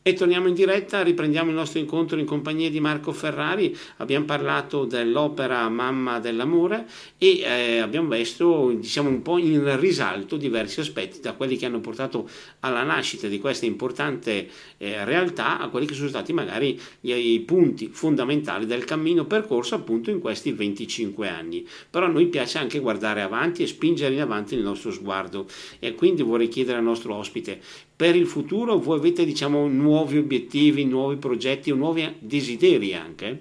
E 0.04 0.14
torniamo 0.14 0.48
in 0.48 0.54
diretta, 0.54 1.00
riprendiamo 1.00 1.50
il 1.50 1.54
nostro 1.54 1.78
incontro 1.78 2.18
in 2.18 2.26
compagnia 2.26 2.68
di 2.68 2.80
Marco 2.80 3.12
Ferrari, 3.12 3.72
abbiamo 3.98 4.24
parlato 4.24 4.84
dell'opera 4.84 5.68
Mamma 5.68 6.18
dell'amore 6.18 6.88
e 7.16 7.38
eh, 7.38 7.78
abbiamo 7.78 8.08
visto 8.08 8.72
diciamo, 8.72 9.08
un 9.08 9.22
po' 9.22 9.38
in 9.38 9.78
risalto 9.78 10.36
diversi 10.36 10.80
aspetti 10.80 11.20
da 11.20 11.34
quelli 11.34 11.56
che 11.56 11.66
hanno 11.66 11.78
portato 11.78 12.28
alla 12.60 12.82
nascita 12.82 13.28
di 13.28 13.38
questa 13.38 13.64
importante 13.64 14.48
eh, 14.78 15.04
realtà 15.04 15.60
a 15.60 15.68
quelli 15.68 15.86
che 15.86 15.94
sono 15.94 16.08
stati 16.08 16.32
magari 16.32 16.76
gli, 16.98 17.12
i 17.12 17.38
punti 17.38 17.88
fondamentali 17.92 18.66
del 18.66 18.84
cammino 18.84 19.24
percorso 19.26 19.76
appunto 19.76 20.10
in 20.10 20.18
questi 20.18 20.50
25 20.50 21.28
anni. 21.28 21.64
Però 21.88 22.06
a 22.06 22.08
noi 22.08 22.26
piace 22.26 22.58
anche 22.58 22.80
guardare 22.80 23.22
avanti 23.22 23.62
e 23.62 23.68
spingere 23.68 24.14
in 24.14 24.20
avanti 24.20 24.56
il 24.56 24.62
nostro 24.62 24.90
sguardo 24.90 25.46
e 25.78 25.94
quindi 25.94 26.22
vorrei 26.22 26.48
chiedere 26.48 26.78
al 26.78 26.82
nostro 26.82 27.14
ospite 27.14 27.60
per 28.02 28.16
il 28.16 28.26
futuro 28.26 28.78
voi 28.78 28.98
avete 28.98 29.24
diciamo, 29.24 29.68
nuovi 29.68 30.18
obiettivi, 30.18 30.84
nuovi 30.84 31.14
progetti 31.18 31.70
o 31.70 31.76
nuovi 31.76 32.16
desideri 32.18 32.94
anche? 32.94 33.38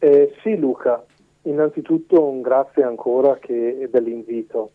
Eh, 0.00 0.34
sì 0.42 0.56
Luca, 0.56 1.06
innanzitutto 1.42 2.24
un 2.24 2.40
grazie 2.40 2.82
ancora 2.82 3.38
che, 3.38 3.88
dell'invito. 3.88 4.72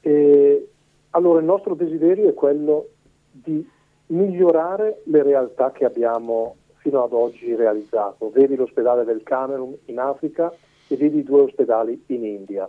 Eh, 0.00 0.68
allora 1.10 1.38
il 1.38 1.44
nostro 1.44 1.76
desiderio 1.76 2.28
è 2.28 2.34
quello 2.34 2.88
di 3.30 3.64
migliorare 4.06 5.02
le 5.04 5.22
realtà 5.22 5.70
che 5.70 5.84
abbiamo 5.84 6.56
fino 6.78 7.04
ad 7.04 7.12
oggi 7.12 7.54
realizzato. 7.54 8.32
Vedi 8.34 8.56
l'ospedale 8.56 9.04
del 9.04 9.22
Camerun 9.22 9.76
in 9.84 10.00
Africa 10.00 10.52
e 10.88 10.96
vedi 10.96 11.22
due 11.22 11.42
ospedali 11.42 12.02
in 12.06 12.24
India. 12.24 12.68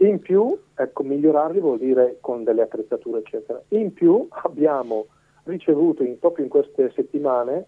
In 0.00 0.18
più, 0.20 0.58
ecco, 0.74 1.02
migliorarli 1.02 1.60
vuol 1.60 1.78
dire 1.78 2.18
con 2.20 2.42
delle 2.42 2.62
attrezzature, 2.62 3.18
eccetera. 3.18 3.60
In 3.68 3.92
più 3.92 4.26
abbiamo 4.30 5.06
ricevuto 5.44 6.02
in, 6.02 6.18
proprio 6.18 6.44
in 6.44 6.50
queste 6.50 6.90
settimane 6.94 7.66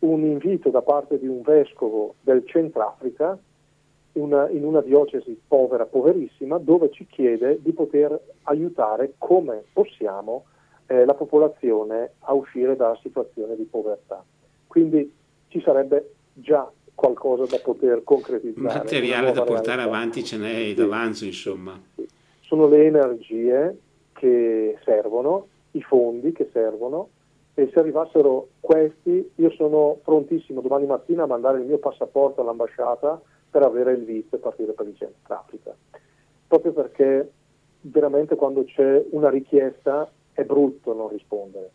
un 0.00 0.22
invito 0.24 0.70
da 0.70 0.82
parte 0.82 1.18
di 1.18 1.26
un 1.26 1.42
vescovo 1.42 2.14
del 2.20 2.46
Centrafrica 2.46 3.38
una, 4.12 4.48
in 4.48 4.64
una 4.64 4.80
diocesi 4.80 5.38
povera, 5.46 5.84
poverissima, 5.84 6.58
dove 6.58 6.90
ci 6.90 7.06
chiede 7.06 7.60
di 7.60 7.72
poter 7.72 8.18
aiutare 8.44 9.14
come 9.18 9.64
possiamo 9.72 10.44
eh, 10.86 11.04
la 11.04 11.14
popolazione 11.14 12.12
a 12.20 12.32
uscire 12.32 12.76
dalla 12.76 12.98
situazione 13.02 13.56
di 13.56 13.64
povertà. 13.64 14.24
Quindi 14.66 15.12
ci 15.48 15.60
sarebbe 15.60 16.14
già 16.32 16.70
qualcosa 16.94 17.44
da 17.46 17.60
poter 17.62 18.02
concretizzare. 18.04 18.78
Materiale 18.78 19.32
da 19.32 19.42
portare 19.42 19.76
realtà. 19.78 19.96
avanti 19.96 20.24
ce 20.24 20.36
n'è 20.36 20.64
sì. 20.66 20.74
d'avanzo, 20.74 21.24
insomma. 21.24 21.80
Sono 22.40 22.68
le 22.68 22.86
energie 22.86 23.78
che 24.12 24.78
servono, 24.84 25.48
i 25.72 25.82
fondi 25.82 26.32
che 26.32 26.48
servono 26.52 27.08
e 27.54 27.70
se 27.72 27.78
arrivassero 27.78 28.48
questi 28.60 29.30
io 29.36 29.50
sono 29.50 29.98
prontissimo 30.02 30.60
domani 30.60 30.86
mattina 30.86 31.24
a 31.24 31.26
mandare 31.26 31.58
il 31.58 31.66
mio 31.66 31.78
passaporto 31.78 32.40
all'ambasciata 32.40 33.20
per 33.50 33.62
avere 33.62 33.92
il 33.92 34.04
visto 34.04 34.36
e 34.36 34.40
partire 34.40 34.72
per 34.72 34.88
il 34.88 34.96
Centrafrica. 34.96 35.74
Proprio 36.46 36.72
perché 36.72 37.30
veramente 37.82 38.34
quando 38.34 38.64
c'è 38.64 39.04
una 39.10 39.30
richiesta 39.30 40.10
è 40.32 40.42
brutto 40.42 40.92
non 40.92 41.08
rispondere. 41.08 41.70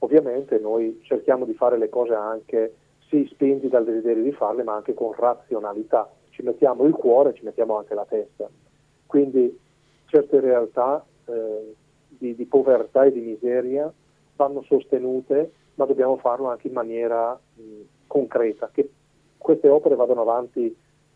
Ovviamente 0.00 0.58
noi 0.58 1.00
cerchiamo 1.04 1.44
di 1.44 1.54
fare 1.54 1.78
le 1.78 1.88
cose 1.88 2.14
anche 2.14 2.74
sì, 3.12 3.28
spinti 3.30 3.68
dal 3.68 3.84
desiderio 3.84 4.22
di 4.22 4.32
farle, 4.32 4.62
ma 4.62 4.74
anche 4.74 4.94
con 4.94 5.12
razionalità. 5.12 6.10
Ci 6.30 6.42
mettiamo 6.42 6.84
il 6.84 6.94
cuore, 6.94 7.34
ci 7.34 7.44
mettiamo 7.44 7.76
anche 7.76 7.94
la 7.94 8.06
testa. 8.08 8.48
Quindi 9.04 9.60
certe 10.06 10.40
realtà 10.40 11.04
eh, 11.26 11.74
di, 12.08 12.34
di, 12.34 12.44
povertà 12.46 13.04
e 13.04 13.12
di 13.12 13.20
miseria 13.20 13.92
vanno 14.34 14.62
sostenute, 14.62 15.52
ma 15.74 15.84
dobbiamo 15.84 16.16
farlo 16.16 16.48
anche 16.48 16.68
in 16.68 16.72
maniera 16.72 17.38
mh, 17.54 17.62
concreta, 18.06 18.70
che 18.72 18.90
queste 19.36 19.68
opere 19.68 19.94
vadano 19.94 20.22
avanti 20.22 20.74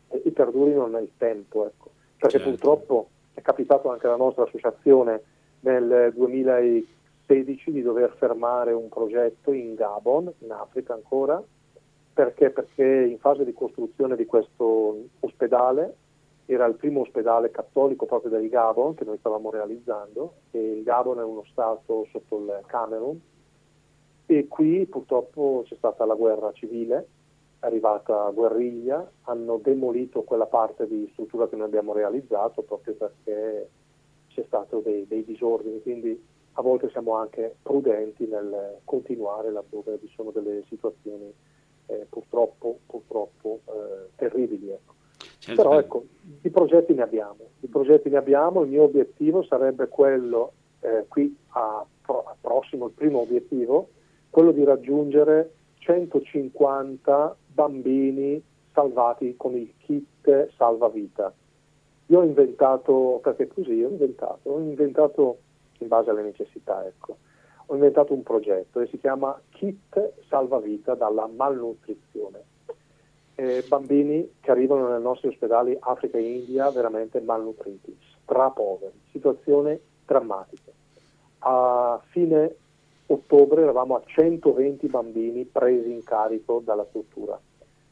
e, 0.08 0.22
e 0.22 0.30
perdurino 0.32 0.86
nel 0.88 1.08
tempo. 1.16 1.64
Ecco. 1.64 1.92
Perché 2.18 2.36
certo. 2.36 2.50
purtroppo 2.50 3.08
è 3.32 3.40
capitato 3.40 3.90
anche 3.90 4.06
alla 4.06 4.16
nostra 4.16 4.42
associazione 4.42 5.22
nel 5.60 6.12
2016 6.14 7.72
di 7.72 7.80
dover 7.80 8.14
fermare 8.18 8.72
un 8.72 8.90
progetto 8.90 9.52
in 9.52 9.74
Gabon, 9.74 10.30
in 10.40 10.52
Africa 10.52 10.92
ancora, 10.92 11.42
perché? 12.16 12.48
Perché 12.48 12.82
in 12.82 13.18
fase 13.18 13.44
di 13.44 13.52
costruzione 13.52 14.16
di 14.16 14.24
questo 14.24 15.04
ospedale 15.20 15.96
era 16.46 16.64
il 16.64 16.76
primo 16.76 17.00
ospedale 17.00 17.50
cattolico 17.50 18.06
proprio 18.06 18.30
del 18.30 18.48
Gabon 18.48 18.94
che 18.94 19.04
noi 19.04 19.18
stavamo 19.18 19.50
realizzando 19.50 20.36
e 20.50 20.78
il 20.78 20.82
Gabon 20.82 21.18
è 21.18 21.22
uno 21.22 21.44
stato 21.50 22.06
sotto 22.10 22.38
il 22.38 22.62
Camerun 22.64 23.20
e 24.24 24.48
qui 24.48 24.86
purtroppo 24.86 25.64
c'è 25.66 25.74
stata 25.74 26.06
la 26.06 26.14
guerra 26.14 26.52
civile, 26.52 27.06
è 27.60 27.66
arrivata 27.66 28.30
guerriglia, 28.30 29.06
hanno 29.24 29.60
demolito 29.62 30.22
quella 30.22 30.46
parte 30.46 30.86
di 30.86 31.06
struttura 31.12 31.46
che 31.48 31.56
noi 31.56 31.66
abbiamo 31.66 31.92
realizzato 31.92 32.62
proprio 32.62 32.94
perché 32.94 33.68
c'è 34.28 34.42
stato 34.46 34.78
dei, 34.78 35.06
dei 35.06 35.22
disordini, 35.22 35.82
quindi 35.82 36.18
a 36.52 36.62
volte 36.62 36.88
siamo 36.88 37.12
anche 37.16 37.56
prudenti 37.60 38.26
nel 38.26 38.78
continuare 38.84 39.50
laddove 39.50 39.98
vi 39.98 40.10
sono 40.16 40.30
delle 40.30 40.64
situazioni 40.66 41.30
eh, 41.86 42.06
purtroppo, 42.08 42.78
purtroppo 42.86 43.60
eh, 43.66 44.10
terribili. 44.16 44.70
Ecco. 44.70 44.94
Certo. 45.38 45.62
Però 45.62 45.78
ecco, 45.78 46.04
i 46.42 46.50
progetti 46.50 46.94
ne 46.94 47.02
abbiamo, 47.02 47.36
i 47.60 47.68
progetti 47.68 48.08
ne 48.08 48.16
abbiamo, 48.16 48.62
il 48.62 48.70
mio 48.70 48.84
obiettivo 48.84 49.42
sarebbe 49.44 49.88
quello, 49.88 50.52
eh, 50.80 51.04
qui 51.08 51.36
a, 51.50 51.84
a 52.06 52.36
prossimo, 52.40 52.86
il 52.86 52.92
primo 52.92 53.20
obiettivo, 53.20 53.88
quello 54.30 54.52
di 54.52 54.64
raggiungere 54.64 55.52
150 55.78 57.36
bambini 57.46 58.42
salvati 58.72 59.34
con 59.36 59.54
il 59.54 59.72
kit 59.78 60.50
salvavita. 60.56 61.32
Io 62.06 62.18
ho 62.18 62.24
inventato, 62.24 63.20
perché 63.22 63.48
così 63.48 63.82
ho 63.82 63.88
inventato, 63.88 64.50
ho 64.50 64.58
inventato 64.58 65.38
in 65.78 65.88
base 65.88 66.10
alle 66.10 66.22
necessità, 66.22 66.84
ecco 66.86 67.16
ho 67.66 67.74
inventato 67.74 68.12
un 68.12 68.22
progetto 68.22 68.80
che 68.80 68.86
si 68.86 68.98
chiama 68.98 69.38
Kit 69.50 70.12
Salvavita 70.28 70.94
dalla 70.94 71.26
malnutrizione. 71.26 72.54
Eh, 73.34 73.64
bambini 73.68 74.36
che 74.40 74.50
arrivano 74.50 74.88
nei 74.88 75.02
nostri 75.02 75.28
ospedali 75.28 75.76
Africa 75.78 76.16
e 76.16 76.22
India 76.22 76.70
veramente 76.70 77.20
malnutriti, 77.20 77.96
strapoveri, 78.22 78.98
situazione 79.10 79.80
drammatica. 80.06 80.70
A 81.40 82.00
fine 82.08 82.54
ottobre 83.06 83.62
eravamo 83.62 83.96
a 83.96 84.02
120 84.04 84.86
bambini 84.86 85.44
presi 85.44 85.92
in 85.92 86.02
carico 86.02 86.62
dalla 86.64 86.86
struttura. 86.88 87.38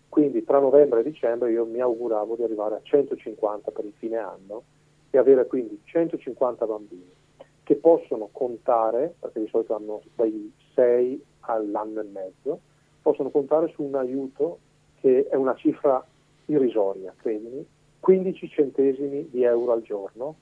Quindi 0.08 0.44
tra 0.44 0.60
novembre 0.60 1.00
e 1.00 1.02
dicembre 1.02 1.50
io 1.50 1.64
mi 1.66 1.80
auguravo 1.80 2.36
di 2.36 2.44
arrivare 2.44 2.76
a 2.76 2.80
150 2.82 3.70
per 3.72 3.84
il 3.84 3.92
fine 3.98 4.16
anno 4.16 4.62
e 5.10 5.18
avere 5.18 5.46
quindi 5.46 5.80
150 5.84 6.66
bambini 6.66 7.22
che 7.64 7.76
possono 7.76 8.28
contare, 8.30 9.14
perché 9.18 9.40
di 9.40 9.48
solito 9.48 9.74
hanno 9.74 10.02
dai 10.14 10.52
6 10.74 11.24
all'anno 11.40 12.00
e 12.00 12.04
mezzo, 12.04 12.60
possono 13.02 13.30
contare 13.30 13.68
su 13.68 13.82
un 13.82 13.94
aiuto 13.96 14.58
che 15.00 15.26
è 15.28 15.34
una 15.34 15.54
cifra 15.56 16.04
irrisoria, 16.46 17.12
credimi, 17.16 17.66
15 18.00 18.48
centesimi 18.48 19.28
di 19.30 19.42
euro 19.44 19.72
al 19.72 19.82
giorno, 19.82 20.36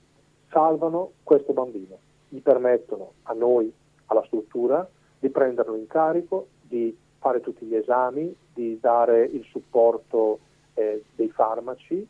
salvano 0.49 1.13
questo 1.23 1.53
bambino, 1.53 1.97
gli 2.27 2.39
permettono 2.39 3.13
a 3.23 3.33
noi, 3.33 3.73
alla 4.07 4.23
struttura, 4.25 4.87
di 5.17 5.29
prenderlo 5.29 5.75
in 5.75 5.87
carico, 5.87 6.47
di 6.61 6.95
fare 7.19 7.39
tutti 7.39 7.65
gli 7.65 7.75
esami, 7.75 8.35
di 8.53 8.77
dare 8.81 9.23
il 9.23 9.45
supporto 9.45 10.39
eh, 10.73 11.03
dei 11.15 11.29
farmaci 11.29 12.05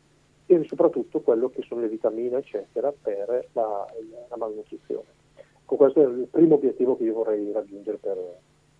e 0.46 0.64
soprattutto 0.64 1.20
quello 1.20 1.48
che 1.48 1.62
sono 1.62 1.80
le 1.80 1.88
vitamine, 1.88 2.38
eccetera, 2.38 2.92
per 2.92 3.48
la, 3.52 3.86
la 4.28 4.36
malnutrizione. 4.36 5.08
Ecco, 5.62 5.76
questo 5.76 6.02
è 6.02 6.04
il 6.04 6.28
primo 6.30 6.56
obiettivo 6.56 6.96
che 6.96 7.04
io 7.04 7.14
vorrei 7.14 7.50
raggiungere 7.52 7.96
per, 7.96 8.18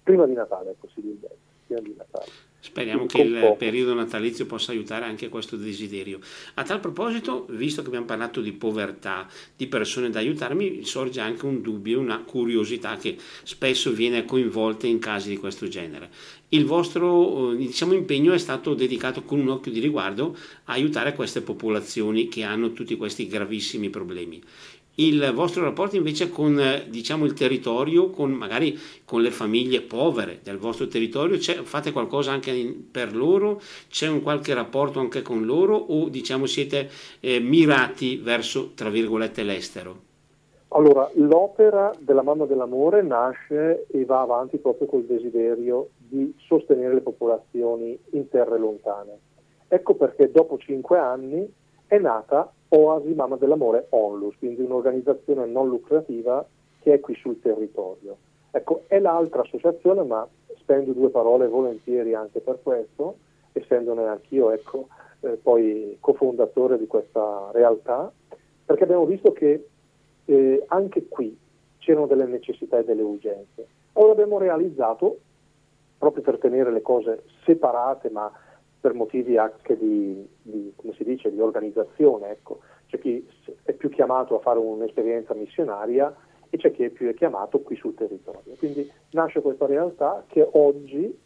prima 0.02 0.26
di 0.26 0.34
Natale, 0.34 0.76
possibilmente. 0.78 1.53
Prima 1.66 1.80
di 1.80 1.94
Natale. 1.96 2.52
Speriamo 2.64 3.04
che 3.04 3.20
il 3.20 3.56
periodo 3.58 3.92
natalizio 3.92 4.46
possa 4.46 4.72
aiutare 4.72 5.04
anche 5.04 5.26
a 5.26 5.28
questo 5.28 5.56
desiderio. 5.56 6.18
A 6.54 6.62
tal 6.62 6.80
proposito, 6.80 7.44
visto 7.50 7.82
che 7.82 7.88
abbiamo 7.88 8.06
parlato 8.06 8.40
di 8.40 8.52
povertà, 8.52 9.28
di 9.54 9.66
persone 9.66 10.08
da 10.08 10.20
aiutare, 10.20 10.54
mi 10.54 10.82
sorge 10.82 11.20
anche 11.20 11.44
un 11.44 11.60
dubbio, 11.60 12.00
una 12.00 12.22
curiosità 12.22 12.96
che 12.96 13.18
spesso 13.42 13.92
viene 13.92 14.24
coinvolta 14.24 14.86
in 14.86 14.98
casi 14.98 15.28
di 15.28 15.36
questo 15.36 15.68
genere. 15.68 16.08
Il 16.48 16.64
vostro 16.64 17.52
eh, 17.52 17.56
diciamo, 17.56 17.92
impegno 17.92 18.32
è 18.32 18.38
stato 18.38 18.72
dedicato 18.72 19.24
con 19.24 19.40
un 19.40 19.50
occhio 19.50 19.70
di 19.70 19.80
riguardo 19.80 20.34
a 20.64 20.72
aiutare 20.72 21.12
queste 21.12 21.42
popolazioni 21.42 22.28
che 22.28 22.44
hanno 22.44 22.72
tutti 22.72 22.96
questi 22.96 23.26
gravissimi 23.26 23.90
problemi 23.90 24.42
il 24.96 25.32
vostro 25.34 25.64
rapporto 25.64 25.96
invece 25.96 26.30
con 26.30 26.60
diciamo, 26.88 27.24
il 27.24 27.32
territorio, 27.32 28.10
con 28.10 28.30
magari 28.30 28.78
con 29.04 29.22
le 29.22 29.30
famiglie 29.30 29.80
povere 29.80 30.40
del 30.42 30.58
vostro 30.58 30.86
territorio, 30.86 31.38
fate 31.38 31.92
qualcosa 31.92 32.32
anche 32.32 32.52
per 32.90 33.14
loro? 33.14 33.60
C'è 33.88 34.08
un 34.08 34.22
qualche 34.22 34.54
rapporto 34.54 35.00
anche 35.00 35.22
con 35.22 35.44
loro 35.44 35.76
o 35.76 36.08
diciamo 36.08 36.46
siete 36.46 36.88
eh, 37.20 37.40
mirati 37.40 38.16
verso, 38.16 38.72
tra 38.74 38.90
virgolette, 38.90 39.42
l'estero? 39.42 40.12
Allora, 40.68 41.08
l'opera 41.14 41.92
della 41.98 42.22
Mamma 42.22 42.46
dell'Amore 42.46 43.02
nasce 43.02 43.86
e 43.90 44.04
va 44.04 44.20
avanti 44.20 44.58
proprio 44.58 44.88
col 44.88 45.04
desiderio 45.04 45.90
di 45.96 46.34
sostenere 46.46 46.94
le 46.94 47.00
popolazioni 47.00 47.96
in 48.10 48.28
terre 48.28 48.58
lontane. 48.58 49.18
Ecco 49.68 49.94
perché 49.94 50.30
dopo 50.32 50.58
cinque 50.58 50.98
anni 50.98 51.48
è 51.86 51.98
nata 51.98 52.52
Oasi 52.74 53.14
Mamma 53.14 53.36
dell'Amore 53.36 53.86
Onlus, 53.90 54.36
quindi 54.38 54.62
un'organizzazione 54.62 55.46
non 55.46 55.68
lucrativa 55.68 56.44
che 56.80 56.94
è 56.94 57.00
qui 57.00 57.14
sul 57.14 57.40
territorio. 57.40 58.16
Ecco, 58.50 58.82
è 58.88 58.98
l'altra 58.98 59.42
associazione, 59.42 60.02
ma 60.02 60.26
spendo 60.58 60.92
due 60.92 61.10
parole 61.10 61.46
volentieri 61.46 62.14
anche 62.14 62.40
per 62.40 62.58
questo, 62.62 63.16
essendone 63.52 64.06
anch'io 64.06 64.50
ecco, 64.50 64.88
eh, 65.20 65.38
poi 65.40 65.96
cofondatore 66.00 66.78
di 66.78 66.86
questa 66.86 67.50
realtà, 67.52 68.12
perché 68.64 68.82
abbiamo 68.82 69.06
visto 69.06 69.32
che 69.32 69.68
eh, 70.24 70.64
anche 70.68 71.06
qui 71.06 71.36
c'erano 71.78 72.06
delle 72.06 72.26
necessità 72.26 72.78
e 72.78 72.84
delle 72.84 73.02
urgenze. 73.02 73.66
Ora 73.94 74.12
abbiamo 74.12 74.38
realizzato, 74.38 75.18
proprio 75.96 76.22
per 76.22 76.38
tenere 76.38 76.72
le 76.72 76.82
cose 76.82 77.22
separate 77.44 78.10
ma 78.10 78.30
per 78.84 78.92
motivi 78.92 79.38
anche 79.38 79.78
di, 79.78 80.28
di, 80.42 80.74
dice, 80.98 81.32
di 81.32 81.40
organizzazione. 81.40 82.28
Ecco. 82.28 82.60
C'è 82.88 82.98
chi 82.98 83.26
è 83.62 83.72
più 83.72 83.88
chiamato 83.88 84.36
a 84.36 84.40
fare 84.40 84.58
un'esperienza 84.58 85.32
missionaria 85.32 86.14
e 86.50 86.58
c'è 86.58 86.70
chi 86.70 86.84
è 86.84 86.90
più 86.90 87.12
chiamato 87.14 87.60
qui 87.60 87.76
sul 87.76 87.94
territorio. 87.94 88.52
Quindi 88.58 88.86
nasce 89.12 89.40
questa 89.40 89.64
realtà 89.64 90.22
che 90.28 90.46
oggi 90.52 91.18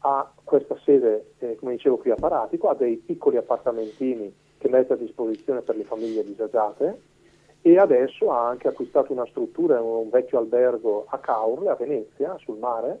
ha 0.00 0.30
questa 0.44 0.76
sede, 0.84 1.32
eh, 1.38 1.56
come 1.56 1.72
dicevo 1.72 1.96
qui 1.96 2.10
a 2.10 2.16
Paratico, 2.16 2.68
ha 2.68 2.74
dei 2.74 2.96
piccoli 2.98 3.38
appartamentini 3.38 4.30
che 4.58 4.68
mette 4.68 4.92
a 4.92 4.96
disposizione 4.96 5.62
per 5.62 5.76
le 5.76 5.84
famiglie 5.84 6.22
disagiate 6.22 7.00
e 7.62 7.78
adesso 7.78 8.30
ha 8.30 8.46
anche 8.46 8.68
acquistato 8.68 9.10
una 9.12 9.26
struttura, 9.26 9.80
un 9.80 10.10
vecchio 10.10 10.36
albergo 10.36 11.06
a 11.08 11.16
Caorle, 11.16 11.70
a 11.70 11.76
Venezia, 11.76 12.36
sul 12.40 12.58
mare, 12.58 13.00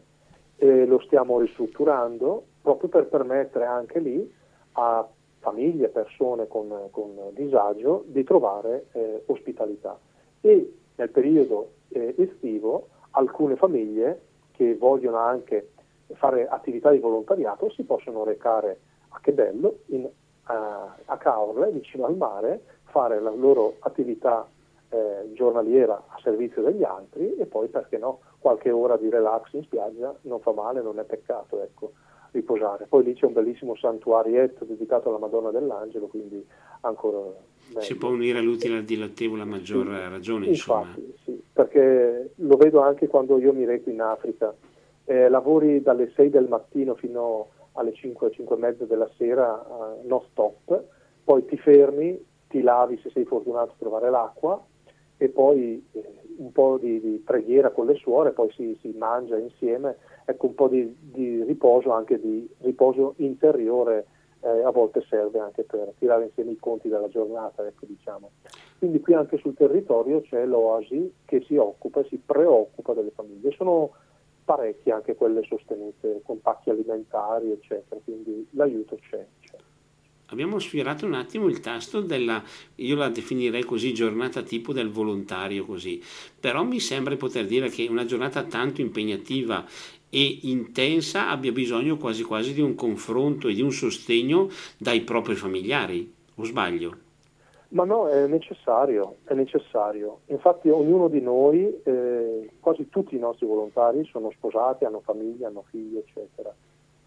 e 0.56 0.86
lo 0.86 1.00
stiamo 1.00 1.38
ristrutturando 1.38 2.44
proprio 2.60 2.88
per 2.88 3.06
permettere 3.06 3.64
anche 3.64 3.98
lì 3.98 4.34
a 4.72 5.06
famiglie, 5.38 5.88
persone 5.88 6.46
con, 6.46 6.88
con 6.90 7.16
disagio 7.32 8.04
di 8.06 8.22
trovare 8.24 8.86
eh, 8.92 9.22
ospitalità. 9.26 9.98
E 10.40 10.74
nel 10.96 11.10
periodo 11.10 11.72
eh, 11.88 12.14
estivo 12.18 12.88
alcune 13.12 13.56
famiglie 13.56 14.20
che 14.52 14.76
vogliono 14.76 15.16
anche 15.16 15.70
fare 16.14 16.46
attività 16.46 16.90
di 16.90 16.98
volontariato 16.98 17.70
si 17.70 17.84
possono 17.84 18.24
recare 18.24 18.80
a 19.10 19.20
Che 19.20 19.32
Bello, 19.32 19.78
in, 19.86 20.08
a, 20.44 20.96
a 21.04 21.16
Caorle, 21.16 21.70
vicino 21.70 22.06
al 22.06 22.16
mare, 22.16 22.60
fare 22.84 23.20
la 23.20 23.30
loro 23.30 23.76
attività 23.80 24.46
eh, 24.90 25.32
giornaliera 25.34 25.94
a 25.94 26.18
servizio 26.22 26.62
degli 26.62 26.82
altri 26.82 27.36
e 27.36 27.46
poi 27.46 27.68
perché 27.68 27.96
no 27.96 28.20
qualche 28.38 28.70
ora 28.70 28.96
di 28.96 29.08
relax 29.08 29.52
in 29.52 29.62
spiaggia 29.62 30.14
non 30.22 30.40
fa 30.40 30.52
male, 30.52 30.82
non 30.82 30.98
è 30.98 31.04
peccato 31.04 31.62
ecco, 31.62 31.92
riposare. 32.32 32.86
Poi 32.88 33.04
lì 33.04 33.14
c'è 33.14 33.26
un 33.26 33.32
bellissimo 33.32 33.74
santuarietto 33.76 34.64
dedicato 34.64 35.08
alla 35.08 35.18
Madonna 35.18 35.50
dell'Angelo, 35.50 36.06
quindi 36.06 36.44
ancora 36.82 37.18
meglio. 37.68 37.80
Si 37.80 37.96
può 37.96 38.10
unire 38.10 38.40
l'utile 38.40 38.78
al 38.78 38.84
dilettevole 38.84 39.42
a 39.42 39.46
maggior 39.46 39.86
sì, 39.86 40.08
ragione, 40.08 40.46
infatti, 40.46 41.00
insomma. 41.00 41.16
Sì, 41.24 41.42
perché 41.52 42.32
lo 42.36 42.56
vedo 42.56 42.80
anche 42.80 43.06
quando 43.06 43.38
io 43.38 43.52
mi 43.52 43.64
reco 43.64 43.90
in 43.90 44.00
Africa. 44.00 44.54
Eh, 45.04 45.28
lavori 45.28 45.82
dalle 45.82 46.12
6 46.14 46.30
del 46.30 46.46
mattino 46.46 46.94
fino 46.94 47.48
alle 47.72 47.92
5, 47.92 48.30
5 48.30 48.56
e 48.56 48.58
mezza 48.58 48.84
della 48.84 49.10
sera 49.16 49.52
uh, 49.52 50.06
non 50.06 50.20
stop, 50.30 50.84
poi 51.24 51.44
ti 51.46 51.56
fermi, 51.56 52.22
ti 52.48 52.60
lavi 52.60 52.98
se 53.02 53.10
sei 53.10 53.24
fortunato 53.24 53.72
a 53.72 53.76
trovare 53.78 54.10
l'acqua 54.10 54.62
e 55.16 55.28
poi 55.28 55.84
eh, 55.92 56.09
un 56.40 56.52
po' 56.52 56.78
di, 56.78 57.00
di, 57.00 57.22
preghiera 57.24 57.70
con 57.70 57.86
le 57.86 57.94
suore, 57.94 58.32
poi 58.32 58.50
si, 58.52 58.76
si 58.80 58.94
mangia 58.96 59.36
insieme, 59.36 59.96
ecco 60.24 60.46
un 60.46 60.54
po' 60.54 60.68
di, 60.68 60.94
di, 60.98 61.42
riposo, 61.44 61.92
anche 61.92 62.18
di 62.18 62.48
riposo 62.60 63.14
interiore 63.18 64.06
eh, 64.40 64.62
a 64.62 64.70
volte 64.70 65.04
serve 65.08 65.38
anche 65.38 65.64
per 65.64 65.92
tirare 65.98 66.24
insieme 66.24 66.52
i 66.52 66.58
conti 66.58 66.88
della 66.88 67.08
giornata, 67.08 67.66
ecco, 67.66 67.84
diciamo. 67.86 68.30
Quindi 68.78 69.00
qui 69.00 69.12
anche 69.12 69.36
sul 69.36 69.54
territorio 69.54 70.22
c'è 70.22 70.46
l'Oasi 70.46 71.12
che 71.26 71.42
si 71.42 71.56
occupa 71.56 72.00
e 72.00 72.06
si 72.08 72.16
preoccupa 72.24 72.94
delle 72.94 73.10
famiglie, 73.10 73.50
sono 73.52 73.90
parecchie 74.42 74.92
anche 74.92 75.14
quelle 75.14 75.42
sostenute 75.42 76.22
con 76.24 76.40
pacchi 76.40 76.70
alimentari, 76.70 77.52
eccetera, 77.52 78.00
quindi 78.02 78.48
l'aiuto 78.52 78.96
c'è. 78.96 79.24
Abbiamo 80.30 80.58
sfiorato 80.58 81.06
un 81.06 81.14
attimo 81.14 81.46
il 81.48 81.60
tasto 81.60 82.00
della, 82.00 82.42
io 82.76 82.96
la 82.96 83.08
definirei 83.08 83.64
così, 83.64 83.92
giornata 83.92 84.42
tipo 84.42 84.72
del 84.72 84.90
volontario 84.90 85.64
così, 85.64 86.02
però 86.38 86.62
mi 86.64 86.80
sembra 86.80 87.16
poter 87.16 87.46
dire 87.46 87.68
che 87.68 87.86
una 87.88 88.04
giornata 88.04 88.42
tanto 88.44 88.80
impegnativa 88.80 89.64
e 90.08 90.38
intensa 90.42 91.28
abbia 91.28 91.52
bisogno 91.52 91.96
quasi 91.96 92.22
quasi 92.22 92.52
di 92.52 92.60
un 92.60 92.74
confronto 92.74 93.48
e 93.48 93.54
di 93.54 93.62
un 93.62 93.70
sostegno 93.70 94.48
dai 94.76 95.02
propri 95.02 95.34
familiari, 95.34 96.12
o 96.34 96.44
sbaglio? 96.44 96.96
Ma 97.70 97.84
no, 97.84 98.08
è 98.08 98.26
necessario, 98.26 99.18
è 99.24 99.34
necessario. 99.34 100.22
Infatti 100.26 100.68
ognuno 100.68 101.06
di 101.06 101.20
noi, 101.20 101.72
eh, 101.84 102.50
quasi 102.58 102.88
tutti 102.88 103.14
i 103.14 103.18
nostri 103.20 103.46
volontari 103.46 104.04
sono 104.06 104.32
sposati, 104.32 104.84
hanno 104.84 105.00
famiglia, 105.04 105.46
hanno 105.46 105.64
figli, 105.70 105.96
eccetera 105.96 106.52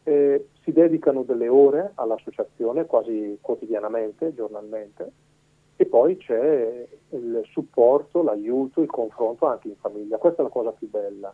eh, 0.04 0.48
si 0.64 0.72
dedicano 0.72 1.24
delle 1.24 1.48
ore 1.48 1.92
all'associazione 1.96 2.86
quasi 2.86 3.38
quotidianamente, 3.42 4.34
giornalmente, 4.34 5.12
e 5.76 5.86
poi 5.86 6.18
c'è 6.18 6.88
il 7.10 7.42
supporto, 7.52 8.22
l'aiuto, 8.22 8.82
il 8.82 8.90
confronto 8.90 9.46
anche 9.46 9.70
in 9.70 9.76
famiglia. 9.78 10.18
Questa 10.18 10.42
è 10.42 10.44
la 10.46 10.52
cosa 10.52 10.72
più 10.72 10.90
bella, 10.90 11.34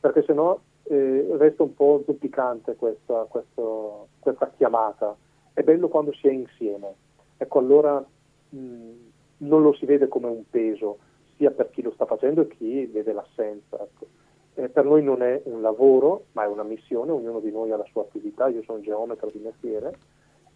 perché 0.00 0.22
se 0.22 0.32
no 0.32 0.60
eh, 0.84 1.26
resta 1.38 1.62
un 1.62 1.74
po' 1.74 2.02
zoppicante 2.04 2.76
questa, 2.76 3.26
questo, 3.28 4.08
questa, 4.18 4.50
chiamata. 4.56 5.16
È 5.52 5.62
bello 5.62 5.88
quando 5.88 6.12
si 6.12 6.26
è 6.26 6.32
insieme. 6.32 6.94
Ecco, 7.36 7.58
allora 7.58 8.04
mh, 8.48 8.90
non 9.38 9.62
lo 9.62 9.72
si 9.74 9.86
vede 9.86 10.08
come 10.08 10.28
un 10.28 10.42
peso, 10.48 10.98
sia 11.36 11.50
per 11.50 11.70
chi 11.70 11.82
lo 11.82 11.92
sta 11.92 12.06
facendo 12.06 12.42
e 12.42 12.48
chi 12.48 12.86
vede 12.86 13.12
l'assenza. 13.12 13.80
Ecco 13.80 14.13
eh, 14.54 14.68
per 14.68 14.84
noi 14.84 15.02
non 15.02 15.22
è 15.22 15.40
un 15.44 15.60
lavoro, 15.60 16.26
ma 16.32 16.44
è 16.44 16.46
una 16.46 16.62
missione, 16.62 17.10
ognuno 17.10 17.40
di 17.40 17.50
noi 17.50 17.72
ha 17.72 17.76
la 17.76 17.86
sua 17.90 18.02
attività, 18.02 18.48
io 18.48 18.62
sono 18.62 18.80
geometra 18.80 19.28
di 19.30 19.38
mestiere, 19.38 19.96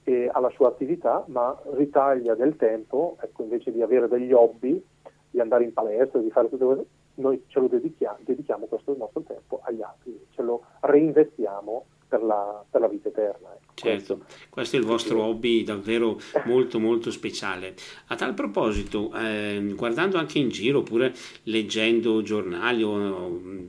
e 0.05 0.31
ha 0.33 0.41
la 0.41 0.51
sua 0.51 0.69
attività, 0.69 1.25
ma 1.29 1.57
ritaglia 1.73 2.35
del 2.35 2.57
tempo, 2.57 3.17
ecco, 3.21 3.43
invece 3.43 3.73
di 3.73 3.83
avere 3.83 4.09
degli 4.09 4.33
hobby, 4.33 4.83
di 5.31 5.41
andare 5.41 5.65
in 5.65 5.73
palestra, 5.73 6.21
di 6.21 6.31
fare 6.31 6.49
tutte 6.49 6.65
cose, 6.65 6.87
noi 7.15 7.43
ce 7.49 7.61
lo 7.61 7.67
dedichiamo, 7.67 8.19
dedichiamo 8.21 8.67
questo 8.67 8.95
nostro 8.97 9.23
tempo 9.23 9.61
agli 9.63 9.83
altri, 9.83 10.27
ce 10.31 10.43
lo 10.43 10.63
reinvestiamo 10.81 11.85
per 12.09 12.23
la, 12.23 12.65
per 12.69 12.81
la 12.81 12.89
vita 12.89 13.09
eterna. 13.09 13.53
Ecco. 13.53 13.73
Certo. 13.75 14.25
Questo 14.49 14.77
è 14.77 14.79
il 14.79 14.87
vostro 14.87 15.23
hobby 15.23 15.63
davvero 15.63 16.19
molto 16.47 16.81
molto 16.81 17.11
speciale. 17.11 17.75
A 18.07 18.17
tal 18.17 18.35
proposito, 18.35 19.13
eh, 19.15 19.73
guardando 19.77 20.19
anche 20.19 20.39
in 20.39 20.49
giro 20.49 20.79
oppure 20.79 21.15
leggendo 21.45 22.23
giornali 22.23 22.83
o 22.83 22.99
eh, 22.99 23.67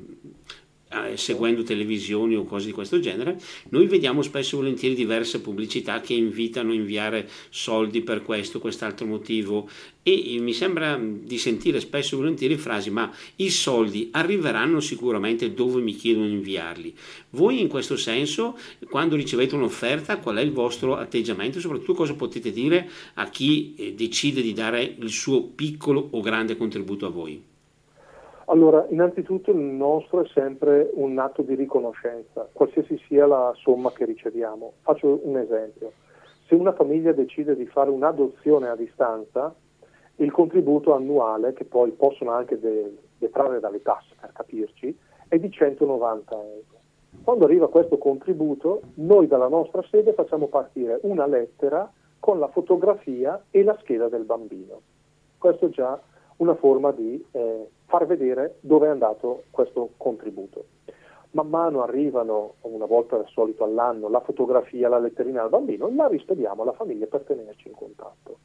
seguendo 1.16 1.64
televisioni 1.64 2.36
o 2.36 2.46
cose 2.46 2.68
di 2.68 2.72
questo 2.72 3.00
genere, 3.00 3.40
noi 3.70 3.88
vediamo 3.88 4.22
spesso 4.22 4.56
e 4.56 4.60
volentieri 4.60 4.96
diverse 4.96 5.40
pubblicità 5.42 6.02
che 6.02 6.14
invitano 6.14 6.72
a 6.72 6.76
inviare 6.76 7.30
soldi 7.50 8.02
per 8.02 8.24
questo, 8.24 8.60
quest'altro 8.60 9.06
motivo 9.06 9.70
e 10.02 10.38
mi 10.40 10.54
sembra 10.54 11.00
di 11.00 11.38
sentire 11.38 11.80
spesso 11.80 12.16
e 12.16 12.18
volentieri 12.18 12.58
frasi 12.58 12.90
ma 12.90 13.14
i 13.38 13.50
soldi 13.50 14.10
arriveranno 14.12 14.80
sicuramente 14.80 15.54
dove 15.54 15.82
mi 15.82 15.94
chiedono 15.94 16.26
di 16.26 16.34
inviarli. 16.34 16.96
Voi 17.32 17.60
in 17.60 17.68
questo 17.68 17.96
senso, 17.96 18.58
quando 18.90 19.16
ricevete 19.16 19.56
un'offerta, 19.56 20.18
qual 20.18 20.38
è 20.38 20.42
il 20.42 20.52
vostro 20.52 20.96
atteggiamento 20.96 21.58
e 21.58 21.62
soprattutto 21.62 21.94
cosa 21.94 22.16
potete 22.16 22.52
dire 22.52 22.90
a 23.16 23.30
chi 23.30 23.76
eh, 23.76 23.94
decide 23.94 24.42
di 24.42 24.54
dare 24.54 24.96
il 25.00 25.10
suo 25.10 25.44
piccolo 25.44 26.08
o 26.12 26.22
grande 26.22 26.58
contributo 26.58 27.06
a 27.06 27.10
voi? 27.10 27.49
Allora, 28.50 28.84
innanzitutto 28.90 29.52
il 29.52 29.58
nostro 29.58 30.24
è 30.24 30.28
sempre 30.34 30.90
un 30.96 31.20
atto 31.20 31.44
di 31.44 31.54
riconoscenza, 31.54 32.50
qualsiasi 32.52 33.00
sia 33.08 33.28
la 33.28 33.54
somma 33.56 33.92
che 33.92 34.06
riceviamo. 34.06 34.74
Faccio 34.82 35.20
un 35.22 35.38
esempio. 35.38 35.92
Se 36.48 36.56
una 36.56 36.74
famiglia 36.74 37.12
decide 37.12 37.56
di 37.56 37.68
fare 37.68 37.92
un'adozione 37.92 38.68
a 38.68 38.76
distanza, 38.76 39.54
il 40.16 40.32
contributo 40.32 40.96
annuale, 40.96 41.54
che 41.54 41.64
poi 41.64 41.92
possono 41.92 42.32
anche 42.32 42.60
de- 42.60 42.98
detrarre 43.20 43.60
dalle 43.60 43.84
tasse 43.84 44.16
per 44.20 44.32
capirci, 44.34 44.98
è 45.28 45.38
di 45.38 45.52
190 45.52 46.34
euro. 46.34 46.80
Quando 47.24 47.46
arriva 47.46 47.70
questo 47.70 48.00
contributo, 48.00 48.82
noi 48.96 49.28
dalla 49.28 49.48
nostra 49.48 49.84
sede 49.92 50.14
facciamo 50.14 50.48
partire 50.48 50.98
una 51.04 51.28
lettera 51.28 51.92
con 52.20 52.40
la 52.40 52.48
fotografia 52.48 53.44
e 53.52 53.62
la 53.62 53.78
scheda 53.82 54.10
del 54.10 54.24
bambino. 54.24 54.82
Questo 55.38 55.70
già 55.70 56.02
una 56.40 56.56
forma 56.56 56.92
di 56.92 57.24
eh, 57.32 57.68
far 57.86 58.06
vedere 58.06 58.56
dove 58.62 58.88
è 58.88 58.90
andato 58.90 59.44
questo 59.52 59.92
contributo. 59.98 60.66
Man 61.32 61.48
mano 61.48 61.84
arrivano, 61.84 62.56
una 62.62 62.86
volta 62.86 63.16
al 63.16 63.28
solito 63.28 63.64
all'anno, 63.64 64.10
la 64.10 64.22
fotografia, 64.22 64.90
la 64.90 65.00
letterina 65.00 65.44
al 65.44 65.50
bambino, 65.50 65.92
la 65.94 66.08
rispediamo 66.08 66.64
alla 66.64 66.74
famiglia 66.74 67.06
per 67.06 67.22
tenerci 67.22 67.68
in 67.68 67.76
contatto. 67.76 68.38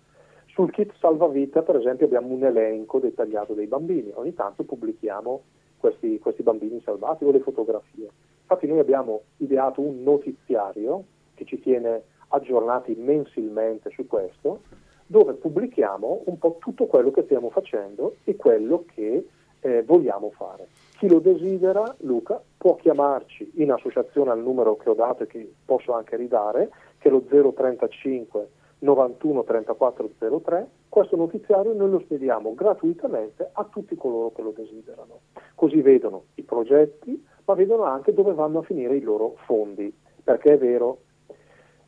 Sul 0.46 0.70
kit 0.70 0.92
salvavita, 0.98 1.62
per 1.62 1.76
esempio, 1.76 2.06
abbiamo 2.06 2.32
un 2.32 2.44
elenco 2.44 2.98
dettagliato 2.98 3.54
dei 3.54 3.66
bambini. 3.66 4.12
Ogni 4.14 4.34
tanto 4.34 4.64
pubblichiamo 4.64 5.42
questi, 5.78 6.18
questi 6.18 6.42
bambini 6.42 6.80
salvati 6.84 7.24
o 7.24 7.30
le 7.30 7.40
fotografie. 7.40 8.08
Infatti 8.42 8.66
noi 8.66 8.78
abbiamo 8.78 9.22
ideato 9.38 9.80
un 9.80 10.02
notiziario 10.02 11.04
che 11.34 11.44
ci 11.44 11.58
tiene 11.60 12.02
aggiornati 12.28 12.94
mensilmente 12.94 13.90
su 13.90 14.06
questo, 14.06 14.60
dove 15.06 15.34
pubblichiamo 15.34 16.22
un 16.26 16.38
po' 16.38 16.56
tutto 16.58 16.86
quello 16.86 17.10
che 17.10 17.24
stiamo 17.24 17.50
facendo 17.50 18.16
e 18.24 18.36
quello 18.36 18.84
che 18.94 19.26
eh, 19.60 19.82
vogliamo 19.82 20.30
fare. 20.30 20.66
Chi 20.98 21.08
lo 21.08 21.18
desidera, 21.18 21.94
Luca, 22.00 22.40
può 22.56 22.76
chiamarci 22.76 23.52
in 23.56 23.72
associazione 23.72 24.30
al 24.30 24.40
numero 24.40 24.76
che 24.76 24.90
ho 24.90 24.94
dato 24.94 25.24
e 25.24 25.26
che 25.26 25.52
posso 25.64 25.92
anche 25.92 26.16
ridare, 26.16 26.70
che 26.98 27.08
è 27.08 27.10
lo 27.10 27.22
035 27.22 28.48
91 28.78 29.44
34 29.44 30.10
03. 30.42 30.68
Questo 30.88 31.16
notiziario 31.16 31.72
noi 31.72 31.90
lo 31.90 32.00
spediamo 32.00 32.54
gratuitamente 32.54 33.50
a 33.52 33.64
tutti 33.64 33.96
coloro 33.96 34.32
che 34.32 34.42
lo 34.42 34.52
desiderano. 34.54 35.20
Così 35.54 35.80
vedono 35.80 36.24
i 36.34 36.42
progetti, 36.42 37.26
ma 37.46 37.54
vedono 37.54 37.84
anche 37.84 38.12
dove 38.12 38.32
vanno 38.32 38.60
a 38.60 38.62
finire 38.62 38.96
i 38.96 39.00
loro 39.00 39.34
fondi. 39.46 39.92
Perché 40.22 40.52
è 40.52 40.58
vero, 40.58 40.98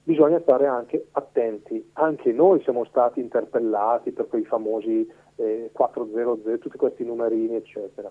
bisogna 0.06 0.40
stare 0.40 0.66
anche 0.66 1.08
attenti. 1.12 1.90
Anche 1.94 2.30
noi 2.32 2.62
siamo 2.62 2.84
stati 2.84 3.18
interpellati 3.18 4.12
per 4.12 4.28
quei 4.28 4.44
famosi 4.44 5.10
eh, 5.34 5.70
400, 5.72 6.58
tutti 6.58 6.76
questi 6.78 7.04
numerini, 7.04 7.56
eccetera. 7.56 8.10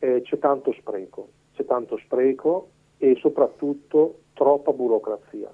Eh, 0.00 0.22
c'è 0.22 0.38
tanto 0.38 0.72
spreco, 0.72 1.28
c'è 1.54 1.64
tanto 1.64 1.98
spreco 1.98 2.70
e 2.98 3.16
soprattutto 3.20 4.22
troppa 4.32 4.72
burocrazia. 4.72 5.52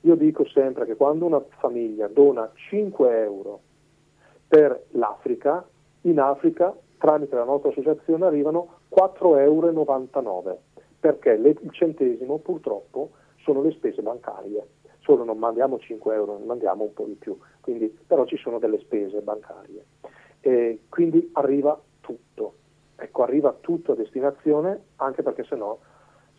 Io 0.00 0.14
dico 0.16 0.44
sempre 0.48 0.84
che 0.86 0.96
quando 0.96 1.24
una 1.24 1.42
famiglia 1.60 2.08
dona 2.08 2.50
5 2.68 3.22
euro 3.22 3.60
per 4.48 4.86
l'Africa, 4.92 5.64
in 6.02 6.18
Africa 6.18 6.74
tramite 6.98 7.36
la 7.36 7.44
nostra 7.44 7.70
associazione 7.70 8.26
arrivano 8.26 8.78
4,99 8.92 9.38
euro 9.38 10.58
perché 10.98 11.36
le, 11.36 11.50
il 11.50 11.70
centesimo 11.70 12.38
purtroppo 12.38 13.10
sono 13.42 13.62
le 13.62 13.70
spese 13.72 14.02
bancarie 14.02 14.66
solo 15.06 15.22
non 15.22 15.38
mandiamo 15.38 15.78
5 15.78 16.14
euro, 16.14 16.36
ne 16.36 16.44
mandiamo 16.44 16.82
un 16.82 16.92
po' 16.92 17.04
di 17.04 17.14
più, 17.14 17.38
quindi, 17.60 17.96
però 18.06 18.26
ci 18.26 18.36
sono 18.36 18.58
delle 18.58 18.80
spese 18.80 19.20
bancarie. 19.20 19.84
E 20.40 20.80
quindi 20.88 21.30
arriva 21.34 21.80
tutto, 22.00 22.54
ecco, 22.96 23.22
arriva 23.22 23.56
tutto 23.60 23.92
a 23.92 23.94
destinazione, 23.94 24.82
anche 24.96 25.22
perché 25.22 25.44
se 25.44 25.54
no, 25.54 25.78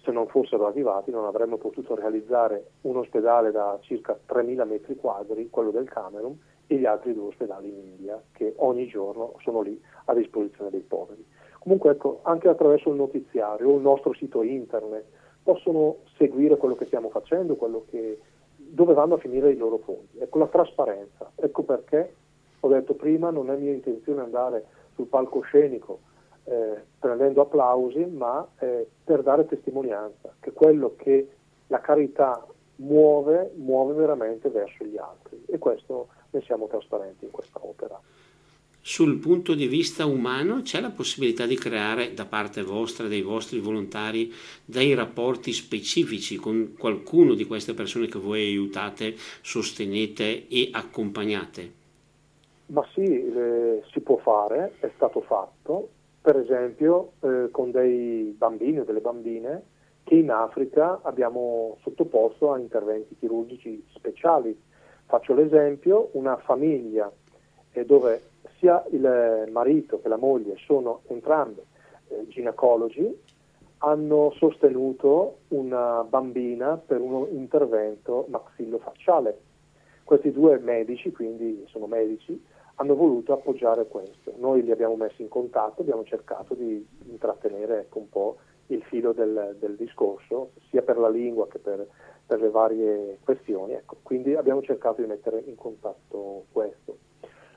se 0.04 0.12
non 0.12 0.28
fossero 0.28 0.68
arrivati 0.68 1.12
non 1.12 1.26
avremmo 1.26 1.58
potuto 1.58 1.96
realizzare 1.96 2.72
un 2.82 2.98
ospedale 2.98 3.52
da 3.52 3.78
circa 3.82 4.20
3.000 4.28 4.68
metri 4.68 4.96
quadri, 4.98 5.50
quello 5.50 5.72
del 5.72 5.90
Camerun, 5.90 6.38
e 6.68 6.76
gli 6.76 6.86
altri 6.86 7.14
due 7.14 7.28
ospedali 7.28 7.70
in 7.70 7.78
India, 7.98 8.22
che 8.34 8.54
ogni 8.58 8.88
giorno 8.88 9.36
sono 9.42 9.62
lì 9.62 9.82
a 10.06 10.14
disposizione 10.14 10.70
dei 10.70 10.82
poveri. 10.82 11.26
Comunque 11.60 11.92
ecco, 11.92 12.20
anche 12.24 12.50
attraverso 12.50 12.90
il 12.90 12.96
notiziario 12.96 13.76
il 13.76 13.82
nostro 13.82 14.14
sito 14.14 14.44
internet 14.44 15.06
possono 15.44 16.00
seguire 16.18 16.58
quello 16.58 16.76
che 16.76 16.86
stiamo 16.86 17.10
facendo, 17.10 17.56
quello 17.56 17.86
che 17.90 18.20
dove 18.70 18.94
vanno 18.94 19.16
a 19.16 19.20
finire 19.20 19.52
i 19.52 19.58
loro 19.58 19.78
fondi. 19.78 20.20
Ecco 20.20 20.40
la 20.40 20.48
trasparenza, 20.48 21.32
ecco 21.36 21.64
perché 21.64 22.14
ho 22.60 22.68
detto 22.68 22.94
prima 22.94 23.30
non 23.30 23.50
è 23.50 23.56
mia 23.56 23.72
intenzione 23.72 24.22
andare 24.22 24.66
sul 24.96 25.08
palcoscenico 25.08 26.00
eh, 26.46 26.82
prendendo 27.00 27.42
applausi, 27.42 28.06
ma 28.06 28.48
eh, 28.60 28.88
per 29.04 29.22
dare 29.22 29.46
testimonianza 29.46 30.34
che 30.40 30.52
quello 30.54 30.94
che 30.96 31.30
la 31.68 31.82
carità 31.82 32.46
muove, 32.78 33.52
muove 33.56 33.94
veramente 33.94 34.50
verso 34.50 34.84
gli 34.86 34.98
altri. 34.98 35.44
E 35.48 35.58
questo 35.58 36.08
ne 36.32 36.42
siamo 36.42 36.68
trasparenti 36.68 37.26
in 37.26 37.32
questa 37.32 37.60
opera 37.62 38.00
sul 38.88 39.18
punto 39.18 39.54
di 39.54 39.68
vista 39.68 40.06
umano 40.06 40.62
c'è 40.62 40.80
la 40.80 40.92
possibilità 40.92 41.46
di 41.46 41.58
creare 41.58 42.14
da 42.14 42.26
parte 42.26 42.64
vostra, 42.64 43.10
dei 43.10 43.22
vostri 43.22 43.60
volontari, 43.60 44.32
dei 44.64 44.94
rapporti 44.94 45.52
specifici 45.52 46.38
con 46.38 46.74
qualcuno 46.80 47.34
di 47.34 47.46
queste 47.46 47.74
persone 47.74 48.08
che 48.08 48.18
voi 48.18 48.46
aiutate, 48.46 49.16
sostenete 49.42 50.48
e 50.48 50.70
accompagnate? 50.72 51.72
Ma 52.68 52.88
sì, 52.94 53.04
eh, 53.04 53.84
si 53.92 54.00
può 54.00 54.20
fare, 54.20 54.76
è 54.80 54.90
stato 54.96 55.20
fatto, 55.20 55.90
per 56.22 56.38
esempio 56.38 57.12
eh, 57.20 57.50
con 57.52 57.72
dei 57.72 58.34
bambini 58.38 58.80
o 58.80 58.84
delle 58.86 59.02
bambine 59.02 59.64
che 60.06 60.16
in 60.16 60.32
Africa 60.32 61.02
abbiamo 61.04 61.78
sottoposto 61.82 62.54
a 62.54 62.58
interventi 62.58 63.18
chirurgici 63.20 63.86
speciali. 63.96 64.58
Faccio 65.08 65.34
l'esempio, 65.34 66.08
una 66.14 66.38
famiglia 66.38 67.12
eh, 67.74 67.86
dove 67.86 68.22
sia 68.60 68.84
il 68.92 69.50
marito 69.52 70.02
che 70.02 70.08
la 70.08 70.18
moglie 70.18 70.56
sono 70.58 71.02
entrambi 71.08 71.62
eh, 72.10 72.28
ginecologi, 72.28 73.16
hanno 73.80 74.32
sostenuto 74.38 75.40
una 75.50 76.04
bambina 76.04 76.78
per 76.78 77.00
un 77.00 77.28
intervento 77.32 78.26
maxillofacciale. 78.30 79.40
Questi 80.04 80.32
due 80.32 80.58
medici, 80.58 81.12
quindi 81.12 81.64
sono 81.68 81.86
medici, 81.86 82.42
hanno 82.76 82.96
voluto 82.96 83.34
appoggiare 83.34 83.88
questo. 83.88 84.34
Noi 84.38 84.64
li 84.64 84.72
abbiamo 84.72 84.96
messi 84.96 85.22
in 85.22 85.28
contatto, 85.28 85.82
abbiamo 85.82 86.04
cercato 86.04 86.54
di 86.54 86.86
intrattenere 87.08 87.82
ecco, 87.82 88.00
un 88.00 88.10
po' 88.10 88.38
il 88.68 88.82
filo 88.84 89.14
del, 89.14 89.56
del, 89.60 89.76
discorso, 89.76 90.52
sia 90.70 90.82
per 90.82 90.98
la 90.98 91.10
lingua 91.10 91.48
che 91.48 91.60
per, 91.60 91.88
per 92.26 92.42
le 92.42 92.50
varie 92.50 93.20
questioni. 93.24 93.74
Ecco, 93.74 93.98
quindi 94.02 94.36
abbiamo 94.36 94.62
cercato 94.62 95.02
di 95.02 95.08
mettere 95.08 95.44
in 95.46 95.56
contatto 95.56 96.46
questo. 96.52 96.98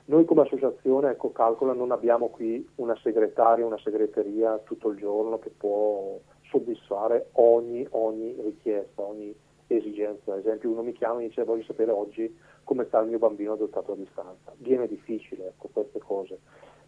Noi 0.05 0.25
come 0.25 0.41
associazione, 0.41 1.11
ecco, 1.11 1.31
calcola, 1.31 1.73
non 1.73 1.91
abbiamo 1.91 2.29
qui 2.29 2.67
una 2.75 2.97
segretaria, 3.01 3.65
una 3.65 3.79
segreteria 3.79 4.57
tutto 4.59 4.89
il 4.89 4.97
giorno 4.97 5.39
che 5.39 5.49
può 5.49 6.19
soddisfare 6.49 7.29
ogni, 7.33 7.87
ogni 7.91 8.35
richiesta, 8.41 9.01
ogni 9.01 9.33
esigenza. 9.67 10.33
Ad 10.33 10.39
esempio 10.39 10.69
uno 10.69 10.83
mi 10.83 10.93
chiama 10.93 11.21
e 11.21 11.27
dice 11.27 11.43
voglio 11.43 11.63
sapere 11.63 11.91
oggi 11.91 12.35
come 12.63 12.85
sta 12.85 12.99
il 12.99 13.09
mio 13.09 13.19
bambino 13.19 13.53
adottato 13.53 13.93
a 13.93 13.95
distanza. 13.95 14.53
Viene 14.57 14.87
difficile 14.87 15.47
ecco, 15.47 15.69
queste 15.71 15.99
cose, 15.99 16.39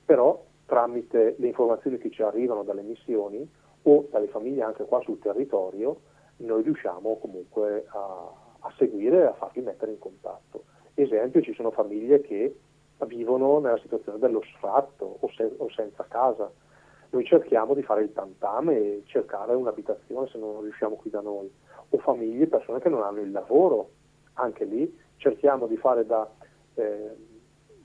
però 0.04 0.44
tramite 0.66 1.36
le 1.38 1.48
informazioni 1.48 1.98
che 1.98 2.10
ci 2.10 2.22
arrivano 2.22 2.64
dalle 2.64 2.82
missioni 2.82 3.48
o 3.84 4.08
dalle 4.10 4.28
famiglie 4.28 4.64
anche 4.64 4.86
qua 4.86 5.02
sul 5.02 5.20
territorio, 5.20 5.98
noi 6.38 6.64
riusciamo 6.64 7.18
comunque 7.18 7.86
a, 7.88 8.32
a 8.60 8.74
seguire 8.78 9.20
e 9.20 9.26
a 9.26 9.34
farli 9.34 9.62
mettere 9.62 9.92
in 9.92 10.00
contatto. 10.00 10.64
Esempio, 10.94 11.42
ci 11.42 11.54
sono 11.54 11.72
famiglie 11.72 12.22
che 12.22 12.56
vivono 13.06 13.60
nella 13.60 13.78
situazione 13.80 14.20
dello 14.20 14.42
sfratto 14.56 15.18
o, 15.20 15.30
se, 15.36 15.54
o 15.58 15.70
senza 15.72 16.06
casa. 16.08 16.52
Noi 17.10 17.26
cerchiamo 17.26 17.74
di 17.74 17.84
fare 17.84 18.04
il 18.04 18.14
tantam 18.14 18.70
e 18.70 19.04
cercare 19.06 19.54
un'abitazione 19.54 20.28
se 20.28 20.38
non 20.38 20.62
riusciamo 20.62 20.96
qui 20.96 21.10
da 21.10 21.22
noi, 21.22 21.52
o 21.90 21.98
famiglie, 22.00 22.48
persone 22.48 22.80
che 22.80 22.90
non 22.90 23.04
hanno 23.04 23.22
il 23.22 23.32
lavoro 23.32 23.90
anche 24.36 24.66
lì 24.66 25.02
cerchiamo 25.24 25.68
di 25.68 25.78
fare 25.78 26.06
da, 26.06 26.30
eh, 26.76 27.16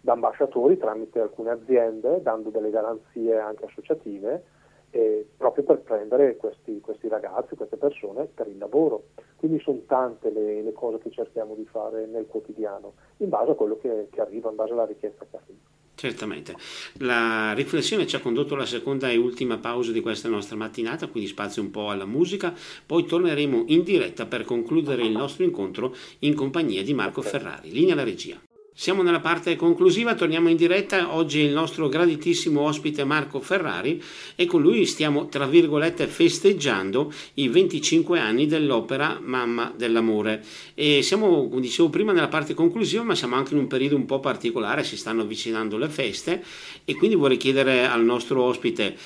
da 0.00 0.12
ambasciatori 0.12 0.76
tramite 0.76 1.20
alcune 1.20 1.50
aziende, 1.50 2.20
dando 2.20 2.50
delle 2.50 2.70
garanzie 2.70 3.38
anche 3.38 3.66
associative, 3.66 4.44
eh, 4.90 5.26
proprio 5.36 5.64
per 5.64 5.80
prendere 5.80 6.36
questi, 6.36 6.80
questi, 6.80 7.08
ragazzi, 7.08 7.54
queste 7.54 7.76
persone 7.76 8.26
per 8.26 8.46
il 8.48 8.58
lavoro. 8.58 9.08
Quindi 9.36 9.60
sono 9.60 9.82
tante 9.86 10.30
le, 10.30 10.62
le, 10.62 10.72
cose 10.72 10.98
che 10.98 11.10
cerchiamo 11.10 11.54
di 11.54 11.64
fare 11.66 12.06
nel 12.06 12.26
quotidiano, 12.26 12.94
in 13.18 13.28
base 13.28 13.52
a 13.52 13.54
quello 13.54 13.78
che, 13.78 14.08
che 14.10 14.20
arriva, 14.20 14.50
in 14.50 14.56
base 14.56 14.72
alla 14.72 14.86
richiesta 14.86 15.26
che 15.30 15.36
arriva. 15.36 15.76
Certamente. 15.98 16.54
La 16.98 17.52
riflessione 17.54 18.06
ci 18.06 18.14
ha 18.14 18.20
condotto 18.20 18.54
alla 18.54 18.66
seconda 18.66 19.10
e 19.10 19.16
ultima 19.16 19.58
pausa 19.58 19.90
di 19.90 20.00
questa 20.00 20.28
nostra 20.28 20.54
mattinata, 20.54 21.08
quindi 21.08 21.28
spazio 21.28 21.60
un 21.60 21.72
po' 21.72 21.90
alla 21.90 22.06
musica, 22.06 22.54
poi 22.86 23.04
torneremo 23.04 23.64
in 23.66 23.82
diretta 23.82 24.26
per 24.26 24.44
concludere 24.44 25.02
il 25.02 25.10
nostro 25.10 25.42
incontro 25.42 25.92
in 26.20 26.34
compagnia 26.34 26.84
di 26.84 26.94
Marco 26.94 27.20
Ferrari. 27.20 27.72
Linea 27.72 27.94
alla 27.94 28.04
regia. 28.04 28.47
Siamo 28.80 29.02
nella 29.02 29.18
parte 29.18 29.56
conclusiva, 29.56 30.14
torniamo 30.14 30.48
in 30.48 30.56
diretta. 30.56 31.12
Oggi 31.12 31.40
il 31.40 31.50
nostro 31.50 31.88
graditissimo 31.88 32.60
ospite 32.60 33.02
Marco 33.02 33.40
Ferrari 33.40 34.00
e 34.36 34.46
con 34.46 34.62
lui 34.62 34.86
stiamo, 34.86 35.26
tra 35.26 35.48
virgolette, 35.48 36.06
festeggiando 36.06 37.12
i 37.34 37.48
25 37.48 38.20
anni 38.20 38.46
dell'opera 38.46 39.18
Mamma 39.20 39.74
dell'amore. 39.76 40.44
E 40.74 41.02
siamo, 41.02 41.48
come 41.48 41.60
dicevo 41.60 41.88
prima, 41.88 42.12
nella 42.12 42.28
parte 42.28 42.54
conclusiva, 42.54 43.02
ma 43.02 43.16
siamo 43.16 43.34
anche 43.34 43.52
in 43.52 43.58
un 43.58 43.66
periodo 43.66 43.96
un 43.96 44.06
po' 44.06 44.20
particolare, 44.20 44.84
si 44.84 44.96
stanno 44.96 45.22
avvicinando 45.22 45.76
le 45.76 45.88
feste 45.88 46.44
e 46.84 46.94
quindi 46.94 47.16
vorrei 47.16 47.36
chiedere 47.36 47.84
al 47.84 48.04
nostro 48.04 48.44
ospite 48.44 48.96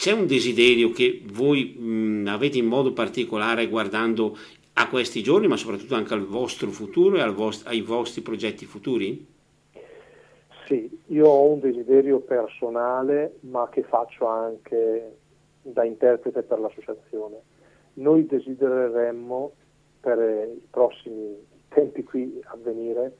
c'è 0.00 0.12
un 0.12 0.26
desiderio 0.26 0.92
che 0.92 1.20
voi 1.30 1.74
mh, 1.76 2.26
avete 2.28 2.56
in 2.56 2.64
modo 2.64 2.94
particolare 2.94 3.68
guardando 3.68 4.34
a 4.74 4.88
questi 4.88 5.22
giorni, 5.22 5.46
ma 5.46 5.56
soprattutto 5.56 5.94
anche 5.94 6.14
al 6.14 6.24
vostro 6.24 6.70
futuro 6.70 7.18
e 7.18 7.30
vost- 7.30 7.66
ai 7.66 7.80
vostri 7.80 8.22
progetti 8.22 8.64
futuri? 8.64 9.26
Sì, 10.66 11.00
io 11.06 11.26
ho 11.26 11.50
un 11.50 11.60
desiderio 11.60 12.20
personale, 12.20 13.38
ma 13.40 13.68
che 13.68 13.82
faccio 13.82 14.26
anche 14.26 15.16
da 15.62 15.84
interprete 15.84 16.42
per 16.42 16.60
l'associazione. 16.60 17.42
Noi 17.94 18.24
desidereremmo 18.24 19.52
per 20.00 20.18
i 20.56 20.66
prossimi 20.70 21.36
tempi 21.68 22.04
qui 22.04 22.40
a 22.44 22.56
venire 22.56 23.16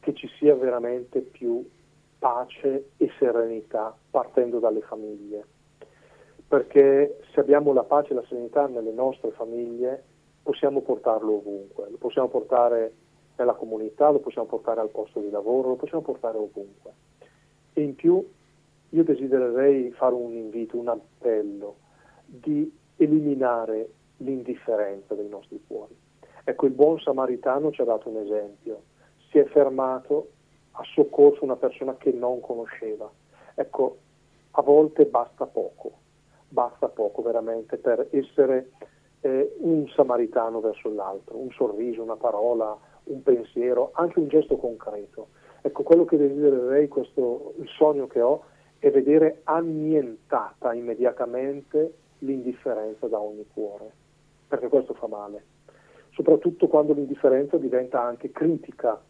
che 0.00 0.14
ci 0.14 0.28
sia 0.38 0.54
veramente 0.54 1.20
più 1.20 1.64
pace 2.18 2.90
e 2.96 3.10
serenità 3.18 3.96
partendo 4.10 4.58
dalle 4.58 4.80
famiglie. 4.80 5.44
Perché 6.46 7.20
se 7.32 7.40
abbiamo 7.40 7.72
la 7.72 7.84
pace 7.84 8.12
e 8.12 8.14
la 8.14 8.24
serenità 8.26 8.66
nelle 8.66 8.92
nostre 8.92 9.30
famiglie, 9.30 10.02
possiamo 10.48 10.80
portarlo 10.80 11.34
ovunque, 11.34 11.90
lo 11.90 11.98
possiamo 11.98 12.28
portare 12.28 12.94
nella 13.36 13.52
comunità, 13.52 14.08
lo 14.08 14.20
possiamo 14.20 14.48
portare 14.48 14.80
al 14.80 14.88
posto 14.88 15.20
di 15.20 15.28
lavoro, 15.28 15.68
lo 15.68 15.74
possiamo 15.74 16.02
portare 16.02 16.38
ovunque. 16.38 16.90
E 17.74 17.82
in 17.82 17.94
più 17.94 18.26
io 18.88 19.04
desidererei 19.04 19.90
fare 19.90 20.14
un 20.14 20.32
invito, 20.32 20.78
un 20.78 20.88
appello 20.88 21.76
di 22.24 22.74
eliminare 22.96 23.90
l'indifferenza 24.16 25.14
dei 25.14 25.28
nostri 25.28 25.62
cuori. 25.66 25.94
Ecco, 26.44 26.64
il 26.64 26.72
buon 26.72 26.98
samaritano 26.98 27.70
ci 27.70 27.82
ha 27.82 27.84
dato 27.84 28.08
un 28.08 28.16
esempio, 28.16 28.84
si 29.30 29.36
è 29.36 29.44
fermato, 29.44 30.30
ha 30.70 30.82
soccorso 30.94 31.44
una 31.44 31.56
persona 31.56 31.94
che 31.98 32.10
non 32.10 32.40
conosceva. 32.40 33.06
Ecco, 33.54 33.98
a 34.52 34.62
volte 34.62 35.04
basta 35.04 35.44
poco, 35.44 35.92
basta 36.48 36.88
poco 36.88 37.20
veramente 37.20 37.76
per 37.76 38.08
essere 38.12 38.70
eh, 39.20 39.54
un 39.58 39.88
samaritano 39.88 40.60
verso 40.60 40.92
l'altro, 40.92 41.36
un 41.36 41.50
sorriso, 41.50 42.02
una 42.02 42.16
parola, 42.16 42.76
un 43.04 43.22
pensiero, 43.22 43.90
anche 43.94 44.18
un 44.18 44.28
gesto 44.28 44.56
concreto. 44.56 45.28
Ecco, 45.62 45.82
quello 45.82 46.04
che 46.04 46.16
desidererei, 46.16 46.88
questo, 46.88 47.54
il 47.58 47.68
sogno 47.68 48.06
che 48.06 48.20
ho, 48.20 48.44
è 48.78 48.90
vedere 48.90 49.40
annientata 49.44 50.72
immediatamente 50.72 51.94
l'indifferenza 52.18 53.08
da 53.08 53.18
ogni 53.18 53.46
cuore, 53.52 53.90
perché 54.46 54.68
questo 54.68 54.94
fa 54.94 55.08
male, 55.08 55.44
soprattutto 56.12 56.68
quando 56.68 56.92
l'indifferenza 56.92 57.56
diventa 57.56 58.00
anche 58.00 58.30
critica, 58.30 59.00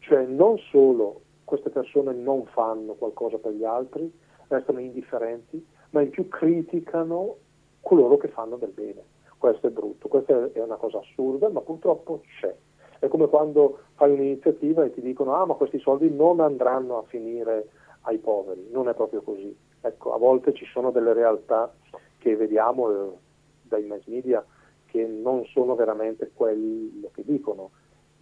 cioè 0.00 0.24
non 0.24 0.58
solo 0.70 1.22
queste 1.44 1.70
persone 1.70 2.12
non 2.12 2.44
fanno 2.46 2.92
qualcosa 2.94 3.38
per 3.38 3.52
gli 3.52 3.64
altri, 3.64 4.12
restano 4.48 4.80
indifferenti, 4.80 5.64
ma 5.90 6.02
in 6.02 6.10
più 6.10 6.28
criticano 6.28 7.36
coloro 7.80 8.18
che 8.18 8.28
fanno 8.28 8.56
del 8.56 8.70
bene 8.70 9.16
questo 9.38 9.68
è 9.68 9.70
brutto, 9.70 10.08
questa 10.08 10.50
è 10.52 10.60
una 10.60 10.76
cosa 10.76 10.98
assurda, 10.98 11.48
ma 11.48 11.60
purtroppo 11.60 12.22
c'è. 12.40 12.54
È 12.98 13.06
come 13.06 13.28
quando 13.28 13.78
fai 13.94 14.12
un'iniziativa 14.12 14.84
e 14.84 14.92
ti 14.92 15.00
dicono 15.00 15.34
ah 15.34 15.46
ma 15.46 15.54
questi 15.54 15.78
soldi 15.78 16.10
non 16.10 16.40
andranno 16.40 16.98
a 16.98 17.04
finire 17.04 17.68
ai 18.02 18.18
poveri, 18.18 18.68
non 18.70 18.88
è 18.88 18.94
proprio 18.94 19.22
così. 19.22 19.56
Ecco, 19.80 20.12
a 20.12 20.18
volte 20.18 20.52
ci 20.52 20.64
sono 20.66 20.90
delle 20.90 21.12
realtà 21.12 21.72
che 22.18 22.34
vediamo 22.34 22.90
eh, 22.90 23.16
dai 23.62 23.84
mass 23.84 24.04
media 24.06 24.44
che 24.86 25.06
non 25.06 25.44
sono 25.46 25.76
veramente 25.76 26.30
quello 26.34 27.10
che 27.12 27.22
dicono, 27.24 27.70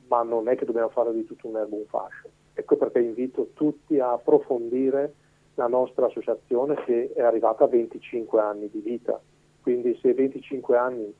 ma 0.08 0.22
non 0.22 0.48
è 0.48 0.56
che 0.56 0.66
dobbiamo 0.66 0.90
fare 0.90 1.12
di 1.12 1.24
tutto 1.24 1.48
un 1.48 1.56
erbo 1.56 1.76
un 1.76 1.86
fascio. 1.86 2.28
Ecco 2.52 2.76
perché 2.76 3.00
invito 3.00 3.50
tutti 3.54 3.98
a 3.98 4.12
approfondire 4.12 5.14
la 5.54 5.68
nostra 5.68 6.06
associazione 6.06 6.74
che 6.84 7.12
è 7.14 7.22
arrivata 7.22 7.64
a 7.64 7.68
25 7.68 8.40
anni 8.40 8.68
di 8.68 8.80
vita 8.80 9.18
quindi 9.66 9.98
se 10.00 10.14
25 10.14 10.76
anni 10.76 11.12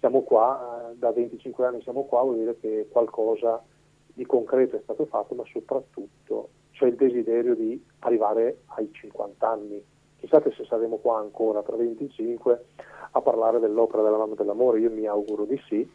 siamo 0.00 0.22
qua, 0.22 0.90
eh, 0.90 0.96
da 0.96 1.12
25 1.12 1.66
anni 1.66 1.80
siamo 1.82 2.04
qua, 2.04 2.22
vuol 2.22 2.38
dire 2.38 2.58
che 2.58 2.88
qualcosa 2.90 3.62
di 4.06 4.26
concreto 4.26 4.74
è 4.74 4.80
stato 4.82 5.06
fatto, 5.06 5.36
ma 5.36 5.44
soprattutto 5.46 6.48
c'è 6.72 6.86
il 6.86 6.96
desiderio 6.96 7.54
di 7.54 7.80
arrivare 8.00 8.62
ai 8.74 8.90
50 8.90 9.48
anni. 9.48 9.80
Chissà 10.16 10.42
se 10.42 10.64
saremo 10.64 10.96
qua 10.96 11.20
ancora 11.20 11.62
tra 11.62 11.76
25 11.76 12.64
a 13.12 13.20
parlare 13.20 13.60
dell'opera 13.60 14.02
della 14.02 14.16
mamma 14.16 14.34
dell'amore, 14.34 14.80
io 14.80 14.90
mi 14.90 15.06
auguro 15.06 15.44
di 15.44 15.60
sì, 15.68 15.88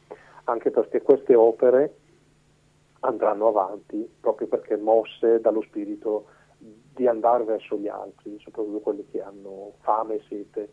anche 0.45 0.71
perché 0.71 1.01
queste 1.01 1.35
opere 1.35 1.95
andranno 3.01 3.49
avanti 3.49 4.09
proprio 4.17 4.47
perché 4.47 4.77
mosse 4.77 5.41
dallo 5.41 5.61
spirito 5.63 6.27
di 6.57 7.05
andare 7.05 7.43
verso 7.43 7.75
gli 7.75 7.89
altri, 7.89 8.39
soprattutto 8.39 8.79
quelli 8.79 9.05
che 9.11 9.21
hanno 9.21 9.73
fame 9.81 10.15
e 10.15 10.21
sete 10.29 10.69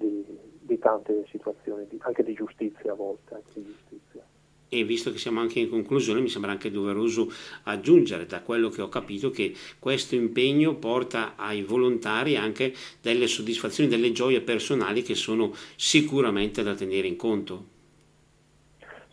di, 0.00 0.24
di 0.60 0.78
tante 0.78 1.26
situazioni, 1.30 1.86
di, 1.88 1.98
anche 2.00 2.22
di 2.22 2.34
giustizia 2.34 2.92
a 2.92 2.94
volte. 2.94 3.34
Anche 3.34 3.50
di 3.54 3.64
giustizia. 3.64 4.24
E 4.72 4.84
visto 4.84 5.10
che 5.10 5.18
siamo 5.18 5.40
anche 5.40 5.58
in 5.58 5.68
conclusione, 5.68 6.20
mi 6.20 6.28
sembra 6.28 6.52
anche 6.52 6.70
doveroso 6.70 7.28
aggiungere, 7.64 8.26
da 8.26 8.40
quello 8.40 8.68
che 8.68 8.82
ho 8.82 8.88
capito, 8.88 9.30
che 9.30 9.52
questo 9.80 10.14
impegno 10.14 10.76
porta 10.76 11.34
ai 11.34 11.62
volontari 11.62 12.36
anche 12.36 12.72
delle 13.02 13.26
soddisfazioni, 13.26 13.90
delle 13.90 14.12
gioie 14.12 14.40
personali 14.40 15.02
che 15.02 15.16
sono 15.16 15.52
sicuramente 15.74 16.62
da 16.62 16.74
tenere 16.74 17.08
in 17.08 17.16
conto. 17.16 17.64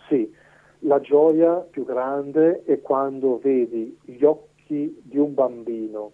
Sì, 0.07 0.31
la 0.81 1.01
gioia 1.01 1.55
più 1.55 1.85
grande 1.85 2.63
è 2.63 2.79
quando 2.79 3.39
vedi 3.39 3.97
gli 4.03 4.23
occhi 4.23 4.95
di 5.01 5.17
un 5.17 5.33
bambino 5.33 6.11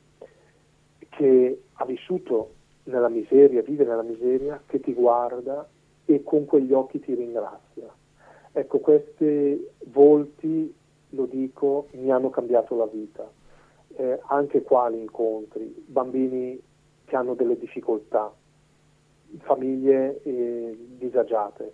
che 1.10 1.64
ha 1.74 1.86
vissuto 1.86 2.54
nella 2.86 3.10
miseria, 3.10 3.62
vive 3.62 3.86
nella 3.86 4.04
miseria, 4.04 4.62
che 4.66 4.80
ti 4.80 4.94
guarda 4.94 5.68
e 6.06 6.24
con 6.24 6.46
quegli 6.46 6.74
occhi 6.74 7.00
ti 7.00 7.14
ringrazia. 7.14 7.90
Ecco, 8.52 8.80
questi 8.80 9.68
volti, 9.86 10.74
lo 11.10 11.26
dico, 11.26 11.88
mi 11.94 12.12
hanno 12.12 12.30
cambiato 12.30 12.76
la 12.76 12.86
vita. 12.86 13.30
Eh, 13.96 14.20
anche 14.28 14.64
quali 14.64 15.00
incontri, 15.00 15.84
bambini 15.86 16.60
che 17.06 17.16
hanno 17.16 17.36
delle 17.36 17.58
difficoltà, 17.58 18.34
famiglie 19.40 20.22
eh, 20.24 20.78
disagiate, 20.98 21.74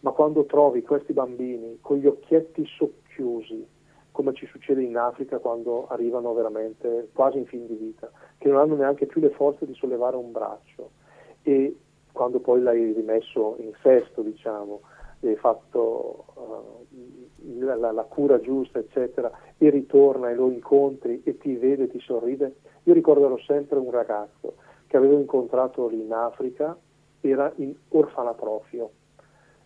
ma 0.00 0.10
quando 0.10 0.44
trovi 0.44 0.82
questi 0.82 1.12
bambini 1.12 1.78
con 1.80 1.96
gli 1.96 2.06
occhietti 2.06 2.66
socchiusi, 2.66 3.66
come 4.10 4.34
ci 4.34 4.46
succede 4.46 4.82
in 4.82 4.96
Africa 4.96 5.38
quando 5.38 5.86
arrivano 5.88 6.34
veramente 6.34 7.08
quasi 7.12 7.38
in 7.38 7.46
fin 7.46 7.66
di 7.66 7.74
vita, 7.74 8.10
che 8.44 8.50
non 8.50 8.58
hanno 8.60 8.76
neanche 8.76 9.06
più 9.06 9.22
le 9.22 9.30
forze 9.30 9.64
di 9.64 9.72
sollevare 9.72 10.16
un 10.16 10.30
braccio 10.30 10.90
e 11.40 11.78
quando 12.12 12.40
poi 12.40 12.60
l'hai 12.60 12.92
rimesso 12.92 13.56
in 13.60 13.72
sesto, 13.80 14.20
diciamo, 14.20 14.82
e 15.20 15.28
hai 15.28 15.36
fatto 15.36 16.24
uh, 16.34 17.64
la, 17.64 17.90
la, 17.90 18.02
cura 18.02 18.38
giusta, 18.40 18.78
eccetera, 18.78 19.32
e 19.56 19.70
ritorna 19.70 20.28
e 20.28 20.34
lo 20.34 20.50
incontri 20.50 21.22
e 21.24 21.38
ti 21.38 21.56
vede, 21.56 21.88
ti 21.88 21.98
sorride. 22.00 22.56
Io 22.82 22.92
ricorderò 22.92 23.38
sempre 23.38 23.78
un 23.78 23.90
ragazzo 23.90 24.56
che 24.88 24.98
avevo 24.98 25.18
incontrato 25.18 25.88
lì 25.88 26.02
in 26.02 26.12
Africa, 26.12 26.76
era 27.22 27.50
in 27.56 27.74
orfanatrofio, 27.88 28.90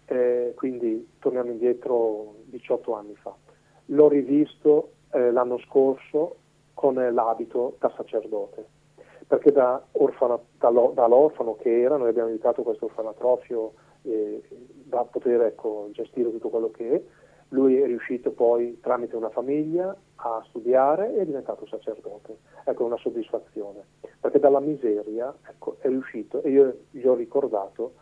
eh, 0.04 0.52
quindi 0.54 1.08
torniamo 1.18 1.50
indietro 1.50 2.36
18 2.44 2.94
anni 2.94 3.16
fa 3.16 3.34
l'ho 3.86 4.08
rivisto 4.08 4.92
eh, 5.10 5.30
l'anno 5.30 5.58
scorso 5.58 6.36
con 6.78 6.94
l'abito 6.94 7.74
da 7.80 7.92
sacerdote, 7.96 8.64
perché 9.26 9.50
da 9.50 9.84
orfana, 9.92 10.38
dall'orfano 10.58 11.56
che 11.56 11.80
era, 11.80 11.96
noi 11.96 12.10
abbiamo 12.10 12.28
aiutato 12.28 12.62
questo 12.62 12.84
orfanatrofio 12.84 13.72
eh, 14.02 14.40
da 14.84 15.02
poter 15.02 15.40
ecco, 15.40 15.88
gestire 15.90 16.30
tutto 16.30 16.50
quello 16.50 16.70
che 16.70 16.94
è, 16.94 17.02
lui 17.48 17.80
è 17.80 17.84
riuscito 17.84 18.30
poi 18.30 18.78
tramite 18.80 19.16
una 19.16 19.30
famiglia 19.30 19.92
a 20.14 20.44
studiare 20.46 21.16
e 21.16 21.22
è 21.22 21.26
diventato 21.26 21.66
sacerdote. 21.66 22.36
Ecco, 22.62 22.84
una 22.84 22.96
soddisfazione, 22.98 23.84
perché 24.20 24.38
dalla 24.38 24.60
miseria 24.60 25.34
ecco, 25.48 25.78
è 25.80 25.88
riuscito 25.88 26.42
e 26.42 26.50
io 26.50 26.76
gli 26.92 27.04
ho 27.04 27.14
ricordato, 27.14 27.94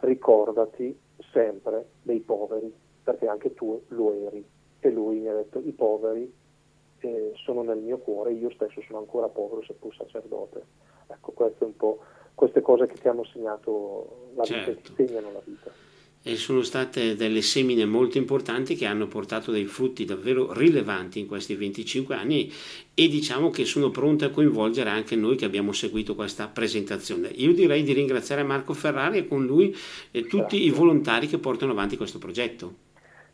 ricordati 0.00 0.98
sempre 1.30 1.86
dei 2.02 2.18
poveri, 2.18 2.74
perché 3.04 3.28
anche 3.28 3.54
tu 3.54 3.80
lo 3.88 4.12
eri. 4.12 4.44
E 4.80 4.90
lui 4.90 5.20
mi 5.20 5.28
ha 5.28 5.34
detto, 5.34 5.60
i 5.60 5.72
poveri 5.72 6.46
eh, 7.00 7.32
sono 7.36 7.62
nel 7.62 7.78
mio 7.78 7.98
cuore, 7.98 8.32
io 8.32 8.50
stesso 8.50 8.80
sono 8.82 8.98
ancora 8.98 9.28
povero 9.28 9.62
seppur 9.62 9.94
sacerdote. 9.94 10.62
Ecco, 11.06 11.32
queste, 11.32 11.64
un 11.64 11.76
po', 11.76 12.00
queste 12.34 12.60
cose 12.60 12.86
che 12.86 12.94
ti 12.94 13.08
hanno 13.08 13.24
segnato 13.24 14.30
la 14.34 14.42
vita, 14.42 14.64
certo. 14.64 14.92
ti 14.92 15.06
segnano 15.06 15.32
la 15.32 15.42
vita 15.44 15.70
e 16.22 16.36
sono 16.36 16.62
state 16.62 17.14
delle 17.16 17.42
semine 17.42 17.86
molto 17.86 18.18
importanti 18.18 18.74
che 18.74 18.86
hanno 18.86 19.06
portato 19.06 19.50
dei 19.50 19.64
frutti 19.64 20.04
davvero 20.04 20.52
rilevanti 20.52 21.20
in 21.20 21.26
questi 21.26 21.54
25 21.54 22.14
anni 22.14 22.52
e 22.92 23.08
diciamo 23.08 23.50
che 23.50 23.64
sono 23.64 23.90
pronte 23.90 24.26
a 24.26 24.30
coinvolgere 24.30 24.90
anche 24.90 25.16
noi 25.16 25.36
che 25.36 25.44
abbiamo 25.44 25.72
seguito 25.72 26.14
questa 26.14 26.48
presentazione. 26.48 27.28
Io 27.28 27.54
direi 27.54 27.82
di 27.82 27.92
ringraziare 27.92 28.42
Marco 28.42 28.74
Ferrari 28.74 29.18
e 29.18 29.28
con 29.28 29.46
lui 29.46 29.74
e 30.10 30.22
tutti 30.22 30.36
Grazie. 30.36 30.58
i 30.58 30.70
volontari 30.70 31.28
che 31.28 31.38
portano 31.38 31.72
avanti 31.72 31.96
questo 31.96 32.18
progetto. 32.18 32.86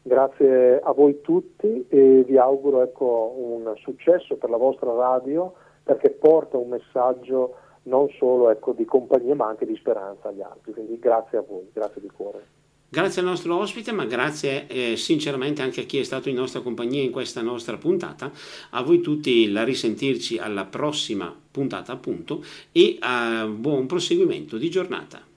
Grazie 0.06 0.80
a 0.82 0.92
voi 0.92 1.22
tutti 1.22 1.86
e 1.88 2.24
vi 2.28 2.36
auguro 2.36 2.82
ecco, 2.82 3.32
un 3.38 3.72
successo 3.78 4.36
per 4.36 4.50
la 4.50 4.58
vostra 4.58 4.92
radio 4.92 5.54
perché 5.82 6.10
porta 6.10 6.58
un 6.58 6.68
messaggio 6.68 7.54
non 7.84 8.10
solo 8.18 8.50
ecco, 8.50 8.72
di 8.72 8.84
compagnia 8.84 9.34
ma 9.34 9.46
anche 9.46 9.64
di 9.64 9.74
speranza 9.76 10.28
agli 10.28 10.42
altri. 10.42 10.74
Quindi 10.74 10.98
grazie 10.98 11.38
a 11.38 11.40
voi, 11.40 11.70
grazie 11.72 12.02
di 12.02 12.10
cuore. 12.14 12.44
Grazie 12.86 13.22
al 13.22 13.28
nostro 13.28 13.56
ospite, 13.56 13.92
ma 13.92 14.04
grazie 14.04 14.66
eh, 14.66 14.96
sinceramente 14.98 15.62
anche 15.62 15.80
a 15.80 15.84
chi 15.84 15.98
è 15.98 16.04
stato 16.04 16.28
in 16.28 16.36
nostra 16.36 16.60
compagnia 16.60 17.00
in 17.00 17.10
questa 17.10 17.40
nostra 17.40 17.78
puntata. 17.78 18.30
A 18.72 18.82
voi 18.82 19.00
tutti 19.00 19.50
la 19.50 19.64
risentirci 19.64 20.36
alla 20.36 20.66
prossima 20.66 21.34
puntata 21.50 21.92
appunto 21.92 22.44
e 22.72 22.98
a 23.00 23.46
buon 23.46 23.86
proseguimento 23.86 24.58
di 24.58 24.68
giornata. 24.68 25.32